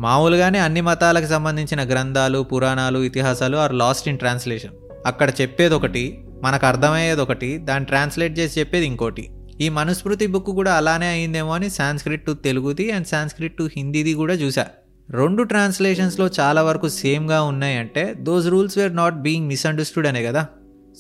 మామూలుగానే 0.00 0.58
అన్ని 0.58 0.80
మతాలకు 0.80 1.26
సంబంధించిన 1.26 1.82
గ్రంథాలు 1.82 2.38
పురాణాలు 2.42 2.98
ఇతిహాసాలు 2.98 3.56
ఆర్ 3.56 3.74
లాస్ట్ 3.74 4.08
ఇన్ 4.08 4.18
ట్రాన్స్లేషన్ 4.18 4.72
అక్కడ 5.06 5.32
చెప్పేది 5.40 5.74
ఒకటి 5.74 6.24
మనకు 6.42 6.66
అర్థమయ్యేది 6.66 7.20
ఒకటి 7.20 7.58
దాన్ని 7.58 7.86
ట్రాన్స్లేట్ 7.86 8.38
చేసి 8.38 8.60
చెప్పేది 8.60 8.86
ఇంకోటి. 8.86 9.30
ఈ 9.60 9.68
మనుస్మృతి 9.68 10.26
బుక్ 10.26 10.46
కూడా 10.46 10.74
అలానే 10.74 11.08
అయిందేమో 11.08 11.54
అని 11.54 11.70
సాంస్క్రిట్ 11.70 12.26
టు 12.26 12.32
తెలుగుది 12.32 12.90
అండ్ 12.90 13.06
సాంస్క్రిట్ 13.06 13.56
టు 13.56 13.68
హిందీది 13.76 14.14
కూడా 14.14 14.34
చూసా. 14.34 14.66
రెండు 15.10 15.42
ట్రాన్స్లేషన్స్లో 15.42 16.30
చాలా 16.40 16.62
వరకు 16.62 16.88
సేమ్గా 16.88 17.42
ఉన్నాయంటే 17.42 18.14
those 18.18 18.46
rules 18.46 18.78
were 18.78 18.96
not 18.96 19.14
being 19.14 19.48
misunderstood 19.48 20.06
అనే 20.06 20.22
కదా. 20.22 20.46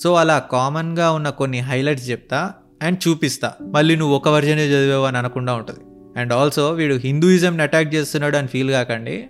సో 0.02 0.14
అలా 0.14 0.38
కామన్గా 0.38 1.10
ఉన్న 1.10 1.30
కొన్ని 1.30 1.58
హైలైట్స్ 1.58 2.10
చెప్తా 2.10 2.50
అండ్ 2.82 3.08
చూపిస్తా. 3.08 3.52
మళ్ళీ 3.60 3.96
నువ్వు 3.96 4.16
ఒక 4.16 4.28
వర్జనే 4.28 4.66
చదివావు 4.66 5.04
అని 5.04 5.18
అనకుండా 5.18 5.54
ఉంటుంది. 5.54 5.80
అండ్ 6.20 6.32
ఆల్సో 6.32 6.70
వీడు 6.70 6.94
హిందూయిజంని 6.94 7.62
అటాక్ 7.62 7.94
చేస్తున్నాడు 7.94 8.36
అని 8.36 8.48
ఫీల్ 8.48 8.70
కాకండి. 8.70 9.24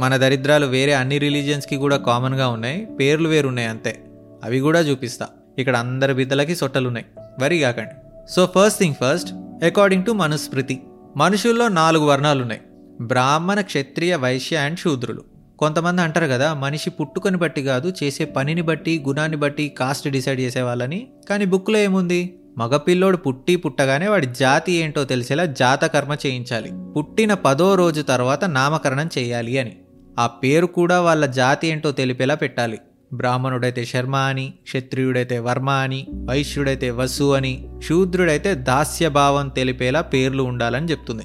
మన 0.00 0.16
దరిద్రాలు 0.16 0.66
వేరే 0.66 0.92
అన్ని 0.92 1.18
రిలీజియన్స్కి 1.18 1.76
కూడా 1.76 1.96
కామన్గా 1.96 2.48
ఉన్నాయి. 2.48 2.86
పేర్లు 3.00 3.28
వేరు 3.28 3.48
ఉన్నాయి 3.48 3.68
అంతే. 3.68 4.04
అవి 4.44 4.60
కూడా 4.60 4.80
చూపిస్తా. 4.80 5.26
ఇక్కడ 5.58 5.76
అందరి 5.76 6.14
బిద్దలకి 6.14 6.56
సొట్టలున్నాయి. 6.56 7.06
వరి 7.40 7.58
కాకండి. 7.58 7.90
So 8.28 8.48
first 8.58 8.78
thing 8.78 8.94
first 8.94 9.32
according 9.64 10.04
to 10.04 10.12
Manusmriti 10.12 10.82
మనుషుల్లో 11.16 11.68
నాలుగు 11.68 12.04
వర్ణాలు 12.04 12.42
ఉన్నాయి 12.42 12.60
బ్రాహ్మణ 13.00 13.60
క్షత్రియ 13.60 14.16
వైశ్య 14.16 14.56
అండ్ 14.56 14.78
శూద్రులు. 14.78 15.24
కొంతమంది 15.58 16.02
అంటారు 16.02 16.26
కదా 16.26 16.54
మనిషి 16.54 16.90
పుట్టుకొని 16.90 17.36
బట్టి 17.36 17.62
కాదు 17.62 17.92
చేసే 18.04 18.24
పనిని 18.24 18.62
బట్టి 18.62 19.04
గుణాన్ని 19.08 19.36
బట్టి 19.36 19.68
కాస్ట్ 19.68 20.08
డిసైడ్ 20.08 20.40
చేసే 20.40 20.62
వాళ్ళని 20.62 21.08
కానీ 21.30 21.44
బుక్లో 21.44 21.78
ఏముంది? 21.78 22.38
మగపిల్లోడు 22.58 23.16
పుట్టి 23.16 23.56
పుట్టగానే 23.56 24.08
వాడి 24.08 24.26
జాతి 24.26 24.72
ఏంటో 24.72 25.04
తెలిసేలా 25.04 25.44
జాతకర్మ 25.44 26.16
చేయించాలి. 26.26 26.72
పుట్టిన 26.96 27.34
పదో 27.34 27.74
రోజు 27.74 28.02
తర్వాత 28.02 28.44
నామకరణం 28.44 29.10
చేయాలి 29.18 29.58
అని. 29.58 29.76
ఆ 30.18 30.26
పేరు 30.26 30.66
కూడా 30.66 31.00
వాళ్ళ 31.00 31.26
జాతి 31.26 31.68
ఏంటో 31.68 31.90
తెలిపేలా 31.90 32.34
పెట్టాలి. 32.34 32.78
బ్రాహ్మణుడైతే 33.12 33.84
శర్మ 33.84 34.16
అని 34.16 34.52
క్షత్రియుడైతే 34.62 35.38
వర్మ 35.38 35.70
అని 35.70 36.06
వైశ్యుడైతే 36.24 36.90
వసు 36.90 37.32
అని 37.32 37.68
శూద్రుడైతే 37.88 38.54
దాస్యభావం 38.54 39.48
తెలిపేలా 39.48 40.00
పేర్లు 40.00 40.42
ఉండాలని 40.42 40.90
చెప్తుంది. 40.90 41.22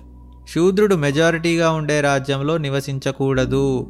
శూద్రుడు 0.55 0.95
మెజారిటీగా 0.95 1.71
ఉండే 1.71 2.01
రాజ్యంలో 2.01 2.57
నివసించకూడదు. 2.57 3.87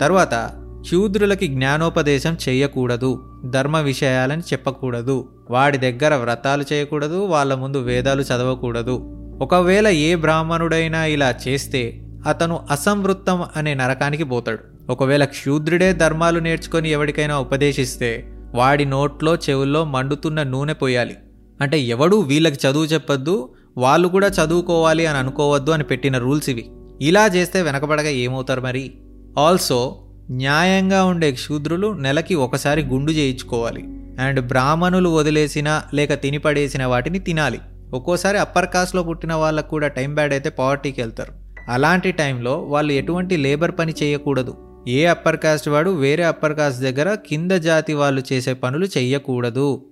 తర్వాత 0.00 0.50
శూద్రులకి 0.90 1.46
జ్ఞానోపదేశం 1.46 2.36
చేయకూడదు 2.48 3.24
ధర్మ 3.46 3.78
విషయాలని 3.78 4.42
చెప్పకూడదు. 4.42 5.28
వాడి 5.50 5.78
దగ్గర 5.78 6.14
వ్రతాలు 6.14 6.64
చేయకూడదు 6.72 7.26
వాళ్ళ 7.26 7.54
ముందు 7.54 7.78
వేదాలు 7.78 8.22
చదవకూడదు. 8.22 9.20
ఒకవేళ 9.40 9.88
ఏ 9.88 10.14
బ్రాహ్మణుడైనా 10.14 11.04
ఇలా 11.04 11.34
చేస్తే 11.48 12.00
అతను 12.26 12.66
అసంవృత్తం 12.70 13.44
అనే 13.56 13.74
నరకానికి 13.74 14.24
పోతాడు. 14.24 14.73
ఒకవేళ 14.90 15.24
క్షూద్రుడే 15.24 15.92
ధర్మాలు 15.92 16.38
నేర్చుకొని 16.38 16.90
ఎవరికైనా 16.90 17.38
ఉపదేశిస్తే 17.38 18.26
వాడి 18.54 18.84
నోట్లో 18.84 19.34
చెవుల్లో 19.34 19.84
మండుతున్న 19.84 20.42
నూనె 20.42 20.72
పోయాలి. 20.72 21.16
అంటే 21.60 21.80
ఎవడూ 21.80 22.20
వీళ్ళకి 22.20 22.68
చదువు 22.68 22.84
చెప్పొద్దు 22.84 23.54
వాళ్ళు 23.76 24.08
కూడా 24.08 24.26
చదువుకోవాలి 24.26 25.06
అని 25.06 25.18
అనుకోవద్దు 25.18 25.70
అని 25.70 25.84
పెట్టిన 25.84 26.18
రూల్స్ 26.18 26.50
ఇవి. 26.50 26.70
ఇలా 27.00 27.26
చేస్తే 27.26 27.62
వెనకబడగా 27.62 28.08
ఏమవుతారు 28.08 28.60
మరి? 28.60 28.94
ఆల్సో 29.38 30.04
న్యాయంగా 30.30 31.04
ఉండే 31.04 31.36
శూద్రులు 31.36 31.92
నెలకి 31.92 32.34
ఒకసారి 32.34 32.82
గుండు 32.82 33.12
చేయించుకోవాలి. 33.12 33.82
అండ్ 34.20 34.46
బ్రాహ్మణులు 34.46 35.08
వదిలేసిన 35.08 35.82
లేక 35.94 36.22
తినిపడేసిన 36.22 36.84
వాటిని 36.86 37.18
తినాలి. 37.18 37.58
ఒక్కోసారి 37.92 38.38
అప్పర్ 38.38 38.66
కాస్ట్లో 38.66 39.02
పుట్టిన 39.02 39.34
వాళ్ళకు 39.34 39.68
కూడా 39.68 39.88
టైం 39.88 40.14
బ్యాడ్ 40.14 40.32
అయితే 40.32 40.50
పావర్టీకి 40.50 41.00
వెళ్తారు. 41.00 41.32
అలాంటి 41.70 42.12
టైంలో 42.12 42.58
వాళ్ళు 42.58 42.92
ఎటువంటి 42.92 43.36
లేబర్ 43.36 43.72
పని 43.78 43.94
చేయకూడదు. 44.02 44.73
ఏ 44.88 45.04
అప్పర్ 45.04 45.36
కాస్ట్ 45.36 45.68
వాడు 45.68 45.90
వేరే 45.90 46.22
అప్పర్ 46.22 46.56
కాస్ట్ 46.56 46.80
దగ్గర 46.80 47.14
కింద 47.14 47.52
జాతి 47.52 47.92
వాళ్ళు 47.92 48.22
చేసే 48.32 48.54
పనులు 48.54 48.86
చెయ్యకూడదు. 48.86 49.84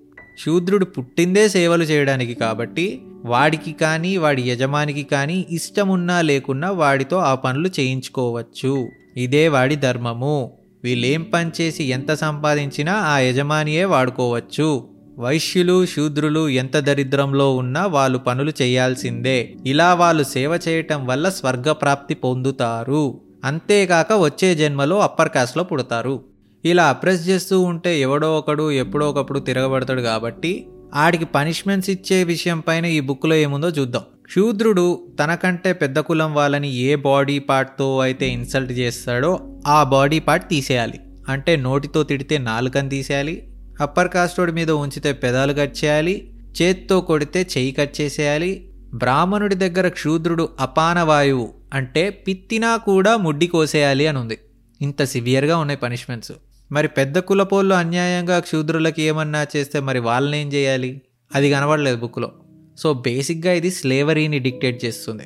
శూద్రుడు 0.44 0.84
పుట్టిందే 0.84 1.48
సేవలు 1.48 1.84
చేయడానికి 1.84 2.34
కాబట్టి 2.34 3.02
వాడికి 3.24 3.72
కానీ 3.72 4.16
వాడి 4.16 4.42
యజమానికి 4.42 5.02
కానీ 5.02 5.46
ఇష్టమున్నా 5.50 6.20
లేకున్నా 6.20 6.70
వాడితో 6.70 7.16
ఆ 7.16 7.34
పనులు 7.34 7.68
చేయించుకోవచ్చు. 7.68 8.88
ఇదే 9.16 9.48
వాడి 9.48 9.76
ధర్మము. 9.76 10.52
వీళ్ళేం 10.84 11.22
పని 11.22 11.50
చేసి 11.60 11.84
ఎంత 11.84 12.12
సంపాదించినా 12.12 12.92
ఆ 12.92 13.18
యజమానియే 13.18 13.84
వాడుకోవచ్చు. 13.84 14.88
వైశ్యులు 15.18 15.86
శూద్రులు 15.86 16.48
ఎంత 16.48 16.76
దరిద్రంలో 16.76 17.56
ఉన్నా 17.56 17.86
వాళ్ళు 17.86 18.18
పనులు 18.18 18.52
చేయాల్సిందే. 18.62 19.54
ఇలా 19.66 19.94
వాళ్ళు 19.94 20.22
సేవ 20.22 20.60
చేయటం 20.68 21.06
వల్ల 21.06 21.28
స్వర్గప్రాప్తి 21.28 22.14
పొందుతారు. 22.14 23.31
అంతేకాక 23.44 24.12
వచ్చే 24.12 24.54
జన్మలో 24.54 24.98
అప్పర్ 24.98 25.28
కాస్ట్లో 25.28 25.64
పుడతారు. 25.64 26.24
ఇలా 26.64 26.84
అప్రెస్ 26.84 27.28
చేస్తూ 27.28 27.60
ఉంటే 27.60 28.00
ఎవడో 28.00 28.38
ఒకడు 28.38 28.72
ఎప్పుడో 28.72 29.10
ఒకప్పుడు 29.10 29.38
తిరగబడతాడు 29.38 30.00
కాబట్టి 30.00 30.66
ఆడికి 30.94 31.24
పనిష్మెంట్స్ 31.24 31.90
ఇచ్చే 31.90 32.24
విషయం 32.24 32.60
పైన 32.60 32.84
ఈ 32.86 33.00
బుక్లో 33.00 33.34
ఏముందో 33.34 33.68
చూద్దాం. 33.68 34.02
శూద్రుడు 34.34 35.08
తనకంటే 35.20 35.72
పెద్ద 35.72 35.98
కులం 35.98 36.34
వాళ్ళని 36.34 36.74
ఏ 36.74 36.94
బాడీ 36.94 37.38
పార్ట్తో 37.38 37.98
అయితే 37.98 38.28
ఇన్సల్ట్ 38.28 38.72
చేస్తాడో 38.72 39.40
ఆ 39.66 39.82
బాడీ 39.82 40.18
పార్ట్ 40.18 40.48
తీసేయాలి. 40.48 41.00
అంటే 41.28 41.56
నోటితో 41.56 42.02
తిడితే 42.02 42.38
నాలుకని 42.38 42.88
తీసేయాలి 42.88 43.48
అప్పర్ 43.80 44.08
కాస్టోడి 44.08 44.52
మీద 44.52 44.70
ఉంచితే 44.70 45.12
పెదాలు 45.12 45.52
కట్ 45.52 45.84
చేయాలి 45.84 46.28
చేత్తో 46.62 47.00
కొడితే 47.00 47.40
చెయ్యి 47.40 47.72
కట్ 47.72 48.00
చేసేయాలి 48.00 48.68
బ్రాహ్మణుడి 48.94 49.54
దగ్గర 49.54 49.88
క్షూద్రుడు 49.88 50.48
అపాన 50.60 51.02
వాయువు 51.02 51.54
అంటే 51.72 52.10
పిత్తినా 52.10 52.76
కూడా 52.76 53.16
ముడ్డి 53.16 53.46
కోసేయాలి 53.46 54.06
అని 54.06 54.18
ఉంది. 54.18 54.38
ఇంత 54.80 55.04
సివియర్గా 55.04 55.56
ఉన్నాయి 55.56 55.78
పనిష్మెంట్స్ 55.78 56.32
మరి 56.72 56.88
పెద్ద 56.88 57.18
కులపోళ్ళు 57.18 57.74
అన్యాయంగా 57.74 58.38
క్షూద్రులకి 58.38 59.02
ఏమన్నా 59.02 59.46
చేస్తే 59.56 59.80
మరి 59.80 59.98
వాళ్ళని 59.98 60.40
ఏం 60.40 60.52
చేయాలి? 60.52 61.02
అది 61.34 61.50
కనబడలేదు 61.50 61.96
బుక్లో 61.96 62.32
సో 62.78 62.94
బేసిక్గా 62.94 63.52
ఇది 63.52 63.70
స్లేవరీని 63.70 64.38
డిక్టేట్ 64.38 64.84
చేస్తుంది. 64.84 65.22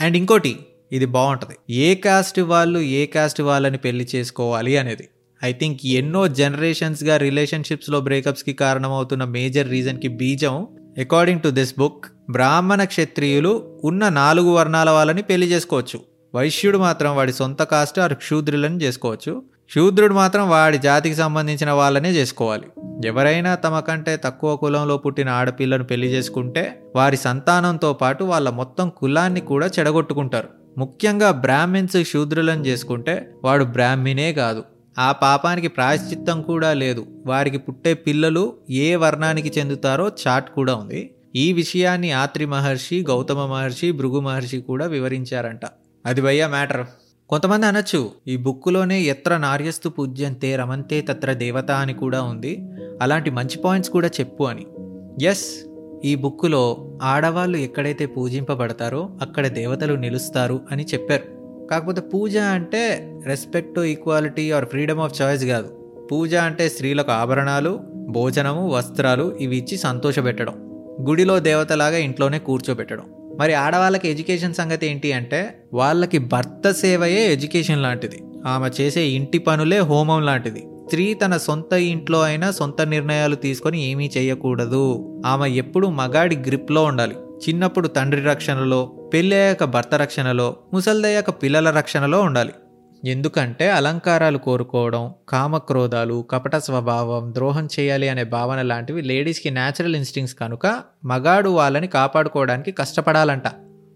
అండ్ 0.00 0.16
ఇంకోటి 0.16 0.58
ఇది 0.92 1.06
బాగుంటుంది. 1.06 1.56
ఏ 1.70 1.94
కాస్ట్ 1.94 2.40
వాళ్ళు 2.40 2.78
ఏ 2.78 3.06
కాస్ట్ 3.06 3.40
వాళ్ళని 3.40 3.78
పెళ్ళి 3.78 4.08
చేసుకోవాలి 4.14 4.76
అనేది. 4.76 5.08
ఐ 5.44 5.52
థింక్ 5.52 5.80
ఎన్నో 5.86 6.28
జనరేషన్స్గా 6.28 7.16
రిలేషన్షిప్స్లో 7.16 8.00
బ్రేకప్స్కి 8.00 8.52
కారణమవుతున్న 8.52 9.24
మేజర్ 9.24 9.70
రీజన్కి 9.70 10.08
బీజం 10.08 10.66
అకార్డింగ్ 10.98 11.40
టు 11.40 11.48
దిస్ 11.48 11.74
బుక్ 11.78 12.04
బ్రాహ్మణ 12.30 12.84
క్షత్రియులు 12.84 13.80
ఉన్న 13.84 14.08
నాలుగు 14.08 14.50
వర్ణాల 14.50 14.90
వాళ్ళని 14.90 15.22
పెళ్ళి 15.22 15.46
చేసుకోవచ్చు. 15.46 16.00
వైశ్యుడు 16.34 16.78
మాత్రం 16.78 17.16
వాడి 17.16 17.32
సొంత 17.32 17.62
కాస్ట్ 17.62 17.98
ఆర్ 17.98 18.14
క్షూద్రులను 18.14 18.82
చేసుకోవచ్చు. 18.82 19.42
శూద్రుడు 19.74 20.14
మాత్రం 20.14 20.50
వాడి 20.50 20.78
జాతికి 20.78 21.14
సంబంధించిన 21.14 21.70
వాళ్ళనే 21.70 22.10
చేసుకోవాలి. 22.10 22.64
ఎవరైనా 23.08 23.54
తమ 23.54 23.80
కంటే 23.80 24.20
తక్కువ 24.24 24.56
కులంలో 24.56 24.96
పుట్టిన 24.96 25.28
ఆడపిల్లను 25.28 25.84
పెళ్ళి 25.84 26.06
చేసుకుంటే 26.06 26.82
వారి 26.96 27.16
సంతానంతో 27.16 27.92
పాటు 27.92 28.24
వాళ్ళ 28.24 28.50
మొత్తం 28.50 28.92
కులాన్ని 28.96 29.40
కూడా 29.40 29.66
చెడగొట్టుకుంటారు. 29.66 30.48
ముఖ్యంగా 30.78 31.30
బ్రాహ్మిన్స్ 31.30 32.04
శూద్రులను 32.04 32.66
చేసుకుంటే 32.66 33.30
వాడు 33.44 33.64
బ్రాహ్మినే 33.64 34.32
కాదు. 34.32 34.64
ఆ 34.98 35.12
పాపానికి 35.12 35.68
ప్రాయశ్చిత్తం 35.68 36.42
కూడా 36.42 36.72
లేదు. 36.72 37.06
వారికి 37.26 37.58
పుట్టే 37.58 37.94
పిల్లలు 37.94 38.52
ఏ 38.70 38.96
వర్ణానికి 38.96 39.60
చెందుతారో 39.60 40.10
చాట్ 40.28 40.50
కూడా 40.50 40.74
ఉంది. 40.74 41.14
ఈ 41.36 41.52
విషయాన్ని 41.52 42.12
ఆత్రి 42.12 42.46
మహర్షి 42.46 43.04
గౌతమ 43.08 43.46
మహర్షి 43.46 43.92
భృగు 43.92 44.20
మహర్షి 44.20 44.60
కూడా 44.60 44.86
వివరించారంట. 44.86 45.60
అది 46.06 46.20
భయ్యా 46.20 46.48
మ్యాటర్. 46.48 46.86
కొంతమంది 47.28 47.66
అనొచ్చు 47.66 48.10
ఈ 48.28 48.36
బుక్కులోనే 48.36 49.00
ఎత్ర 49.00 49.36
నార్యస్తు 49.36 49.88
పూజ్యంతే 49.88 50.56
రమంతే 50.56 51.00
తత్ర 51.00 51.32
దేవత 51.32 51.70
అని 51.70 51.94
కూడా 51.94 52.22
ఉంది. 52.22 52.68
అలాంటి 53.02 53.30
మంచి 53.30 53.58
పాయింట్స్ 53.58 53.92
కూడా 53.92 54.08
చెప్పు 54.08 54.44
అని. 54.44 54.66
ఎస్ 55.22 55.64
ఈ 56.04 56.14
బుక్కులో 56.14 56.98
ఆడవాళ్ళు 57.02 57.58
ఎక్కడైతే 57.58 58.06
పూజింపబడతారో 58.06 59.18
అక్కడ 59.20 59.46
దేవతలు 59.46 59.94
నిలుస్తారు 59.94 60.60
అని 60.70 60.84
చెప్పారు. 60.84 61.22
కాకపోతే 61.66 62.00
పూజ 62.00 62.36
అంటే 62.36 63.12
respect 63.26 63.78
equality 63.78 64.50
or 64.50 64.64
freedom 64.64 64.98
of 64.98 65.22
choice 65.22 65.44
కాదు. 65.44 65.94
పూజ 66.12 66.34
అంటే 66.34 66.68
స్త్రీలకు 66.68 67.10
ఆభరణాలు 67.10 67.80
భోజనము 68.08 68.68
వస్త్రాలు 68.68 69.36
ఇవి 69.40 69.56
ఇచ్చి 69.56 69.78
సంతోషపెట్టడం. 69.78 70.69
గుడిలో 71.08 71.38
దేవతలాగా 71.38 71.96
ఇంట్లోనే 71.96 72.38
కూర్చోబెట్టడం. 72.38 73.04
మరి 73.38 73.54
ఆడవాళ్ళకి 73.54 74.08
ఎడ్యుకేషన్ 74.08 74.54
సంగతి 74.54 74.86
ఏంటి 74.86 75.12
అంటే 75.12 75.62
వాళ్ళకి 75.72 76.18
భర్త 76.18 76.70
సేవయే 76.70 77.32
ఎడ్యుకేషన్ 77.32 77.82
లాంటిది. 77.82 78.22
ఆమె 78.46 78.70
చేసే 78.80 79.02
ఇంటి 79.02 79.38
పనులే 79.38 79.78
హోమం 79.78 80.22
లాంటిది. 80.22 80.66
స్త్రీ 80.84 81.14
తన 81.14 81.36
సొంత 81.36 81.72
ఇంట్లో 81.72 82.22
అయినా 82.22 82.50
సొంత 82.50 82.82
నిర్ణయాలు 82.82 83.34
తీసుకొని 83.34 83.90
ఏమీ 83.90 84.10
చేయకూడదు. 84.16 85.06
ఆమె 85.26 85.50
ఎప్పుడు 85.50 85.86
మగాడి 85.86 86.36
గ్రిప్లో 86.36 86.84
ఉండాలి. 86.84 87.14
చిన్నప్పుడు 87.48 87.88
తండ్రి 87.88 88.20
రక్షణలో 88.20 89.10
పెళ్ళయ్యాక 89.14 89.64
భర్త 89.64 89.94
రక్షణలో 89.94 90.56
ముసల్దయ్యాక 90.72 91.30
పిల్లల 91.30 91.70
రక్షణలో 91.70 92.20
ఉండాలి. 92.20 92.52
ఎందుకంటే 93.04 93.70
అలంకారాలు 93.70 94.38
కోరుకోవడం 94.38 95.14
కామక్రోధాలు 95.28 96.26
కపట 96.30 96.56
స్వభావం 96.56 97.34
ద్రోహం 97.34 97.68
చేయాలి 97.80 98.08
అనే 98.08 98.24
భావన 98.24 98.62
లాంటివి 98.62 99.02
లేడీస్కి 99.02 99.50
న్యాచురల్ 99.50 99.96
ఇన్స్టింగ్స్ 99.96 100.34
కనుక 100.34 100.82
మగాడు 101.04 101.50
వాళ్ళని 101.50 101.86
కాపాడుకోవడానికి 101.86 102.72
కష్టపడాలంట. 102.72 103.42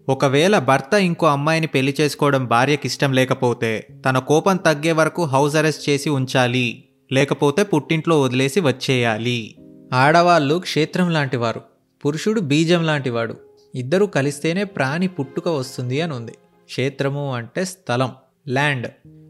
ఒకవేళ 0.09 0.59
భర్త 0.59 0.93
ఇంకో 0.93 1.27
అమ్మాయిని 1.27 1.67
పెళ్ళి 1.67 1.95
చేసుకోవడం 2.01 2.45
భార్యకి 2.45 2.87
ఇష్టం 2.87 3.13
లేకపోతే 3.13 3.87
తన 4.05 4.19
కోపం 4.19 4.57
తగ్గే 4.57 4.91
వరకు 4.91 5.23
హౌస్ 5.23 5.55
అరెస్ట్ 5.55 5.89
చేసి 5.89 6.09
ఉంచాలి 6.09 6.83
లేకపోతే 7.11 7.63
పుట్టింట్లో 7.63 8.21
వదిలేసి 8.21 8.59
వచ్చేయాలి. 8.59 9.55
ఆడవాళ్ళు 9.93 10.55
క్షేత్రం 10.59 11.09
లాంటివారు 11.09 11.61
పురుషుడు 12.05 12.41
బీజం 12.41 12.85
లాంటివాడు 12.85 13.35
ఇద్దరూ 13.75 14.05
కలిస్తేనే 14.05 14.63
ప్రాణి 14.63 15.07
పుట్టుక 15.07 15.47
వస్తుంది 15.47 16.01
అని 16.01 16.13
ఉంది. 16.13 16.31
క్షేత్రము 16.65 17.33
అంటే 17.35 17.65
స్థలం. 17.65 18.11
ల్యాండ్. 18.49 18.87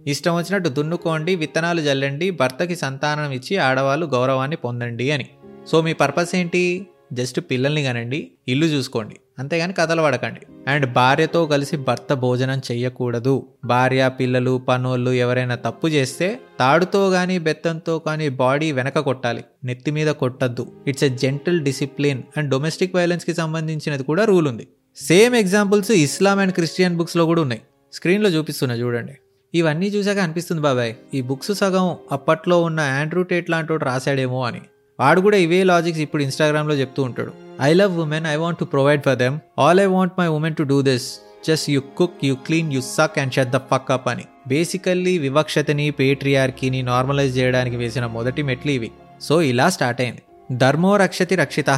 ఇష్టం 0.08 0.36
వచ్చినట్టు 0.36 0.70
దున్నుకోండి 0.70 1.36
విత్తనాలు 1.36 1.82
జల్లండి 1.82 2.32
భర్తకి 2.32 2.76
సంతానం 2.76 3.32
ఇచ్చి 3.32 3.58
ఆడవాళ్ళు 3.58 4.06
గౌరవాన్ని 4.06 4.58
పొందండి 4.58 5.12
అని. 5.12 5.28
సో 5.68 5.82
మీ 5.82 5.94
పర్పస్ 5.94 6.36
ఏంటి? 6.36 6.88
జస్ట్ 7.14 7.40
పిల్లల్ని 7.40 7.84
కనండి 7.84 8.32
ఇల్లు 8.48 8.66
చూసుకోండి. 8.66 9.16
అంతేగాని 9.40 9.74
కథలు 9.74 10.02
పడకండి. 10.02 10.40
అండ్ 10.68 10.94
భార్యతో 10.94 11.46
కలిసి 11.46 11.78
భర్త 11.78 12.14
భోజనం 12.14 12.62
చెయ్యకూడదు. 12.72 13.48
భార్య 13.66 14.12
పిల్లలు 14.20 14.58
పనోళ్ళు 14.58 15.12
ఎవరైనా 15.12 15.56
తప్పు 15.56 15.88
చేస్తే 15.88 16.40
తాడుతో 16.60 17.10
కానీ 17.10 17.40
బెత్తంతో 17.40 18.00
కానీ 18.00 18.30
బాడీ 18.30 18.72
వెనక 18.72 19.00
కొట్టాలి. 19.00 19.44
నెత్తి 19.64 19.92
మీద 19.92 20.08
కొట్టద్దు. 20.08 20.72
It's 20.88 21.04
a 21.04 21.10
gentle 21.10 21.62
discipline 21.62 22.24
and 22.38 22.50
domestic 22.50 22.96
వైలెన్స్కి 22.96 23.34
సంబంధించినది 23.34 24.04
కూడా 24.04 24.26
రూల్ 24.26 24.48
ఉంది. 24.48 24.68
Same 24.96 25.36
examples 25.36 25.92
Islam 25.92 26.40
and 26.40 26.54
Christian 26.54 26.98
బుక్స్లో 26.98 27.26
కూడా 27.26 27.42
ఉన్నాయి. 27.42 27.62
స్క్రీన్లో 27.96 28.30
చూపిస్తున్నా 28.30 28.76
చూడండి. 28.76 29.14
ఇవన్నీ 29.54 29.88
చూసాక 29.88 30.18
అనిపిస్తుంది 30.18 30.62
బాబాయ్ 30.62 30.94
ఈ 31.14 31.22
బుక్స్ 31.22 31.54
సగం 31.54 31.96
అప్పట్లో 32.12 32.56
ఉన్న 32.62 32.80
ఆండ్రూ 32.80 33.24
టేట్ 33.24 33.50
లాంటి 33.50 33.74
రాశాడేమో 33.78 34.44
అని. 34.46 34.62
వాడు 35.00 35.22
కూడా 35.22 35.38
ఇవే 35.38 35.64
లాజిక్స్ 35.64 36.02
ఇప్పుడు 36.02 36.24
ఇన్స్టాగ్రామ్లో 36.24 36.76
చెప్తూ 36.76 37.04
ఉంటాడు. 37.04 37.32
I 37.62 37.74
love 37.74 38.00
women 38.00 38.26
I 38.26 38.36
want 38.36 38.60
to 38.60 38.66
provide 38.66 39.02
for 39.02 39.18
them. 39.18 39.40
All 39.60 39.80
I 39.80 39.86
want 39.86 40.14
my 40.20 40.28
women 40.28 40.56
to 40.56 40.64
do 40.64 40.82
this. 40.82 41.08
Just 41.48 41.70
you 41.70 41.80
cook 41.80 42.26
you 42.26 42.34
clean 42.34 42.74
you 42.74 42.82
suck 42.82 43.20
and 43.20 43.34
shut 43.34 43.50
the 43.50 43.56
puck 43.56 43.92
up 43.92 44.08
అని. 44.08 44.26
బేసికల్లీ 44.48 45.18
వివక్షతని 45.18 45.92
పేట్రియార్కీని 45.92 46.82
normalise 46.82 47.38
చేయడానికి 47.38 47.76
వేసిన 47.76 48.06
మొదటి 48.06 48.42
మెట్లు 48.42 48.72
ఇవి. 48.72 48.92
So 49.22 49.42
ఇలా 49.42 49.70
start 49.70 50.02
అయింది. 50.02 50.22
ధర్మో 50.52 50.98
రక్షతి 50.98 51.36
రక్షిత 51.36 51.70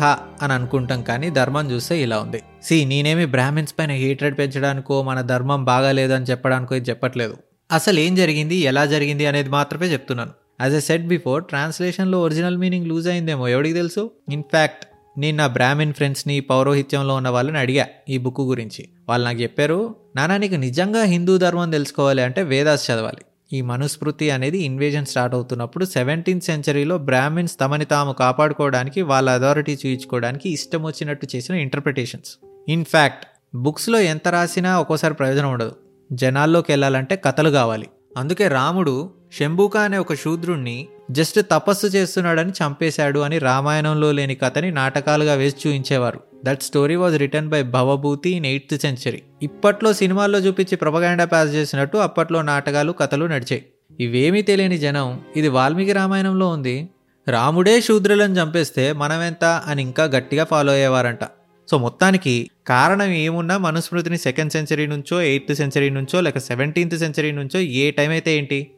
అని 0.42 0.54
అనుకుంటాం 0.54 1.04
కానీ 1.04 1.30
ధర్మం 1.30 1.72
చూస్తే 1.72 2.04
ఇలా 2.04 2.20
ఉంది. 2.20 2.44
సి 2.64 2.86
నేనేమి 2.86 3.26
బ్రాహ్మిన్స్ 3.26 3.76
పైన 3.80 3.92
హీట్రెడ్ 3.92 4.38
పెంచడానికో 4.38 5.04
మన 5.04 5.22
ధర్మం 5.22 5.66
బాగాలేదని 5.66 6.26
చెప్పడానికో 6.26 6.76
ఇది 6.76 6.90
చెప్పట్లేదు. 6.90 7.38
అసలు 7.72 8.00
ఏం 8.00 8.16
జరిగింది 8.16 8.56
ఎలా 8.56 8.86
జరిగింది 8.86 9.26
అనేది 9.26 9.50
మాత్రమే 9.50 9.88
చెప్తున్నాను. 9.88 10.32
యాజ్ 10.62 10.74
ఎ 10.74 10.80
సెట్ 10.80 11.08
బిఫోర్ 11.08 11.44
ట్రాన్స్లేషన్లో 11.44 12.22
ఒరిజినల్ 12.22 12.58
మీనింగ్ 12.58 12.88
లూజ్ 12.88 13.08
అయిందేమో 13.08 13.48
ఎవడికి 13.48 13.76
తెలుసు? 13.76 14.12
ఇన్ఫ్యాక్ట్ 14.32 14.86
నేను 15.20 15.38
నా 15.38 15.48
బ్రాహ్మిన్ 15.48 15.94
ఫ్రెండ్స్ని 15.94 16.40
పౌరోహిత్యంలో 16.40 17.16
ఉన్న 17.16 17.30
వాళ్ళని 17.30 17.58
అడిగా 17.58 17.88
ఈ 18.10 18.18
బుక్ 18.18 18.42
గురించి. 18.42 18.90
వాళ్ళు 19.10 19.26
నాకు 19.26 19.42
చెప్పారు 19.42 19.96
నానా 20.16 20.38
నీకు 20.38 20.56
నిజంగా 20.56 21.04
హిందూ 21.04 21.38
ధర్మం 21.38 21.72
తెలుసుకోవాలి 21.72 22.22
అంటే 22.22 22.42
వేదాస్ 22.42 22.92
చదవాలి. 22.92 23.22
ఈ 23.54 23.62
మనుస్మృతి 23.62 24.30
అనేది 24.30 24.58
ఇన్వేజన్ 24.58 25.06
స్టార్ట్ 25.06 25.36
అవుతున్నప్పుడు 25.36 25.86
సెవెంటీన్త్ 25.86 26.46
సెంచరీలో 26.46 26.98
బ్రాహ్మిన్స్ 26.98 27.60
తమని 27.60 27.86
తాము 27.86 28.14
కాపాడుకోవడానికి 28.14 29.02
వాళ్ళ 29.02 29.30
అథారిటీ 29.30 29.78
చూయించుకోవడానికి 29.86 30.50
ఇష్టం 30.50 30.84
వచ్చినట్టు 30.84 31.28
చేసిన 31.36 31.56
ఇంటర్ప్రిటేషన్స్ 31.56 32.38
ఇన్ఫ్యాక్ట్ 32.70 33.26
బుక్స్లో 33.56 34.00
ఎంత 34.00 34.28
రాసినా 34.28 34.80
ఒక్కోసారి 34.80 35.14
ప్రయోజనం 35.14 35.52
ఉండదు. 35.52 35.72
జనాల్లోకి 36.12 36.72
వెళ్ళాలంటే 36.72 37.16
కథలు 37.16 37.50
కావాలి. 37.50 37.88
అందుకే 38.18 38.48
రాముడు 38.48 39.10
శంభూక 39.40 39.78
అనే 39.78 39.98
ఒక 39.98 40.14
శూద్రుణ్ణి 40.14 40.88
జస్ట్ 41.12 41.40
తపస్సు 41.52 41.88
చేస్తున్నాడని 41.88 42.52
చంపేశాడు 42.52 43.20
అని 43.20 43.38
రామాయణంలో 43.38 44.12
లేని 44.12 44.36
కథని 44.36 44.72
నాటకాలుగా 44.72 45.34
వేసి 45.34 45.56
చూపించేవారు. 45.68 46.20
That 46.46 46.64
story 46.64 46.96
was 46.96 47.18
written 47.18 47.50
by 47.50 47.64
Bhavabhuti 47.64 48.30
in 48.30 48.46
eighth 48.46 48.82
century 48.82 49.22
ఇప్పట్లో 49.44 49.94
సినిమాల్లో 49.94 50.40
చూపించి 50.40 50.76
ప్రొపగాండా 50.78 51.26
పాస్ 51.26 51.50
చేసినట్టు 51.50 51.98
అప్పట్లో 51.98 52.42
నాటకాలు 52.42 52.92
కథలు 52.92 53.26
నడిచాయి. 53.26 53.66
ఇవేమీ 54.00 54.42
తెలియని 54.42 54.78
జనం 54.78 55.20
ఇది 55.36 55.48
వాల్మీకి 55.48 55.92
రామాయణంలో 55.92 56.50
ఉంది. 56.50 56.90
రాముడే 57.28 57.82
శూద్రులను 57.82 58.36
చంపేస్తే 58.36 58.94
మనమెంత 58.94 59.46
అని 59.46 59.82
ఇంకా 59.82 60.04
గట్టిగా 60.04 60.44
ఫాలో 60.44 60.74
అయ్యేవారంట. 60.74 61.24
సో 61.72 61.78
మొత్తానికి 61.78 62.50
కారణం 62.68 63.12
ఏమున్నా 63.12 63.58
మనుస్మృతిని 63.58 64.18
సెకండ్ 64.18 64.52
సెంచరీ 64.52 64.88
నుంచో 64.88 65.22
ఎయిత్ 65.22 65.56
సెంచరీ 65.56 65.90
నుంచో 65.90 66.22
లేక 66.22 66.38
సెవెంటీన్త్ 66.38 66.98
సెంచరీ 66.98 67.32
నుంచో 67.32 67.60
ఏ 67.60 67.92
టైం 67.92 68.10
అయితే 68.10 68.38
ఏంటి? 68.38 68.72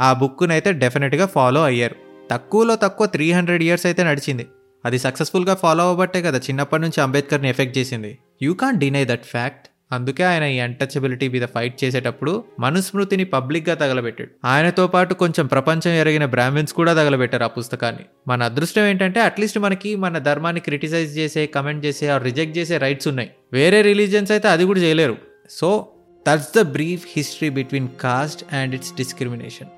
ఆ 0.00 0.12
బుక్నైతే 0.12 0.72
డెఫినెట్గా 0.72 1.26
ఫాలో 1.26 1.64
అయ్యారు. 1.64 1.96
తక్కువలో 2.30 2.76
తక్కువ 2.76 3.06
త్రీ 3.06 3.32
హండ్రెడ్ 3.32 3.62
ఇయర్స్ 3.62 3.86
అయితే 3.86 4.04
నడిచింది. 4.04 4.46
అది 4.84 4.98
సక్సెస్ఫుల్గా 4.98 5.54
ఫాలో 5.54 5.84
అవ్వబట్టే 5.84 6.22
కదా 6.22 6.38
చిన్నప్పటి 6.38 6.82
నుంచి 6.82 7.00
అంబేద్కర్ని 7.00 7.48
ఎఫెక్ట్ 7.48 7.78
చేసింది. 7.78 8.18
You 8.42 8.54
can 8.54 8.78
deny 8.78 9.04
that 9.04 9.24
fact. 9.24 9.68
అందుకే 9.92 10.22
ఆయన 10.22 10.42
ఈ 10.42 10.58
అన్టచబిలిటీ 10.58 11.28
మీద 11.28 11.46
ఫైట్ 11.46 11.84
చేసేటప్పుడు 11.84 12.44
మనుస్మృతిని 12.60 13.24
పబ్లిక్గా 13.24 13.74
తగలబెట్టాడు. 13.74 14.46
ఆయనతో 14.46 14.86
పాటు 14.86 15.14
కొంచెం 15.14 15.46
ప్రపంచం 15.46 15.90
ఎరిగిన 15.90 16.24
బ్రాహ్మిన్స్ 16.24 16.72
కూడా 16.72 16.92
తగలబెట్టారు 16.92 17.44
ఆ 17.44 17.46
పుస్తకాన్ని. 17.46 18.04
మన 18.28 18.42
అదృష్టం 18.42 18.82
ఏంటంటే 18.82 19.20
అట్లీస్ట్ 19.20 19.58
మనకి 19.58 19.96
మన 19.96 20.18
ధర్మాన్ని 20.18 20.60
క్రిటిసైజ్ 20.60 21.18
చేసే 21.18 21.46
కమెంట్ 21.46 21.86
చేసే 21.86 22.08
ఆ 22.08 22.18
రిజెక్ట్ 22.18 22.58
చేసే 22.58 22.78
రైట్స్ 22.78 23.08
ఉన్నాయి. 23.08 23.30
వేరే 23.52 23.82
రిలీజియన్స్ 23.82 24.30
అయితే 24.30 24.48
అది 24.48 24.64
కూడా 24.64 24.80
చేయలేరు. 24.80 25.16
So 25.50 25.86
that's 26.28 26.58
the 26.58 26.60
brief 26.60 27.04
history 27.16 27.48
between 27.48 27.88
caste 28.00 28.54
and 28.54 28.74
its 28.74 28.94
discrimination 28.96 29.68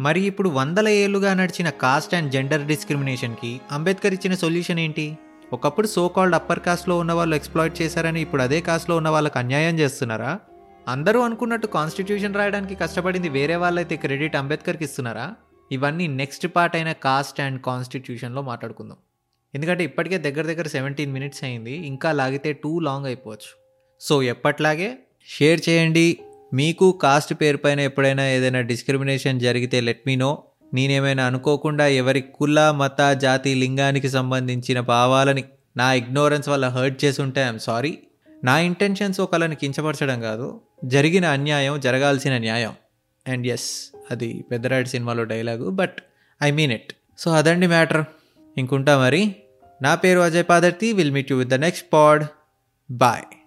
మరి 0.00 0.20
ఇప్పుడు 0.20 0.48
వందల 0.48 0.88
ఏళ్ళుగా 0.88 1.34
నడిచిన 1.34 1.70
కాస్ట్ 1.70 2.14
అండ్ 2.14 2.32
జెండర్ 2.32 2.66
డిస్క్రిమినేషన్కి 2.66 3.60
అంబేద్కర్ 3.70 4.14
ఇచ్చిన 4.14 4.34
సొల్యూషన్ 4.34 4.78
ఏంటి? 4.78 5.18
ఒకప్పుడు 5.52 5.86
సో 5.86 6.08
కాల్డ్ 6.08 6.34
అప్పర్ 6.34 6.60
కాస్ట్లో 6.60 6.98
ఉన్న 6.98 7.12
వాళ్ళు 7.12 7.36
ఎక్స్ప్లాయిట్ 7.36 7.82
చేశారని 7.82 8.20
ఇప్పుడు 8.20 8.42
అదే 8.42 8.60
కాస్ట్లో 8.60 8.96
ఉన్న 8.96 9.08
వాళ్ళకి 9.08 9.38
అన్యాయం 9.38 9.78
చేస్తున్నారా? 9.78 10.38
అందరూ 10.88 11.20
అనుకున్నట్టు 11.20 11.66
కాన్స్టిట్యూషన్ 11.66 12.34
రాయడానికి 12.34 12.74
కష్టపడింది 12.74 13.28
వేరే 13.28 13.56
వాళ్ళైతే 13.56 13.96
క్రెడిట్ 13.96 14.36
అంబేద్కర్కి 14.36 14.84
ఇస్తున్నారా? 14.84 15.34
ఇవన్నీ 15.72 16.06
నెక్స్ట్ 16.06 16.46
పార్ట్ 16.56 16.76
అయిన 16.76 16.92
కాస్ట్ 16.92 17.40
అండ్ 17.40 17.62
కాన్స్టిట్యూషన్లో 17.62 18.42
మాట్లాడుకుందాం. 18.42 18.96
ఎందుకంటే 19.54 19.84
ఇప్పటికే 19.84 20.18
దగ్గర 20.18 20.42
దగ్గర 20.42 20.66
సెవెంటీన్ 20.66 21.12
మినిట్స్ 21.12 21.44
అయింది 21.44 21.72
ఇంకా 21.72 22.12
లాగితే 22.12 22.52
టూ 22.52 22.78
లాంగ్ 22.78 23.06
అయిపోవచ్చు. 23.06 23.52
సో 24.00 24.22
ఎప్పట్లాగే 24.22 24.98
షేర్ 25.28 25.60
చేయండి. 25.68 26.18
మీకు 26.54 26.92
కాస్ట్ 26.92 27.34
పేరుపైన 27.34 27.80
ఎప్పుడైనా 27.80 28.28
ఏదైనా 28.28 28.60
డిస్క్రిమినేషన్ 28.60 29.40
జరిగితే 29.40 29.80
లెట్ 29.80 30.02
మీ 30.06 30.16
నో. 30.16 30.42
నేనేమైనా 30.74 31.24
అనుకోకుండా 31.24 31.86
ఎవరి 31.86 32.20
కుల 32.20 32.70
మత 32.70 33.12
జాతి 33.12 33.54
లింగానికి 33.54 34.08
సంబంధించిన 34.08 34.80
భావాలని 34.80 35.44
నా 35.76 35.92
ఇగ్నోరెన్స్ 35.92 36.48
వల్ల 36.48 36.68
హర్ట్ 36.68 37.04
చేసి 37.04 37.22
ఉంటే 37.22 37.42
ఐఎమ్ 37.42 37.58
సారీ. 37.58 37.98
నా 38.44 38.58
ఇంటెన్షన్స్ 38.58 39.20
ఒకళ్ళని 39.20 39.56
కించపరచడం 39.56 40.20
కాదు. 40.20 40.60
జరిగిన 40.84 41.24
అన్యాయం 41.24 41.80
జరగాల్సిన 41.80 42.38
న్యాయం. 42.38 42.72
అండ్ 43.28 43.46
ఎస్ 43.46 43.96
అది 44.10 44.44
పెద్దరాయుడు 44.50 44.88
సినిమాలో 44.88 45.24
dialogue 45.24 45.70
but 45.70 45.96
I 46.42 46.50
mean 46.50 46.72
it. 46.72 46.92
So 47.18 47.30
అదండి 47.30 47.66
మ్యాటర్. 47.66 48.04
ఇంకుంటా 48.58 48.98
మరి. 48.98 49.36
నా 49.82 49.94
పేరు 49.94 50.18
Ajay 50.18 50.44
Padarthi. 50.48 50.92
Will 50.92 51.10
meet 51.10 51.32
you 51.32 51.38
with 51.38 51.50
the 51.50 51.54
next 51.54 51.86
pod. 51.92 52.24
Bye. 52.90 53.39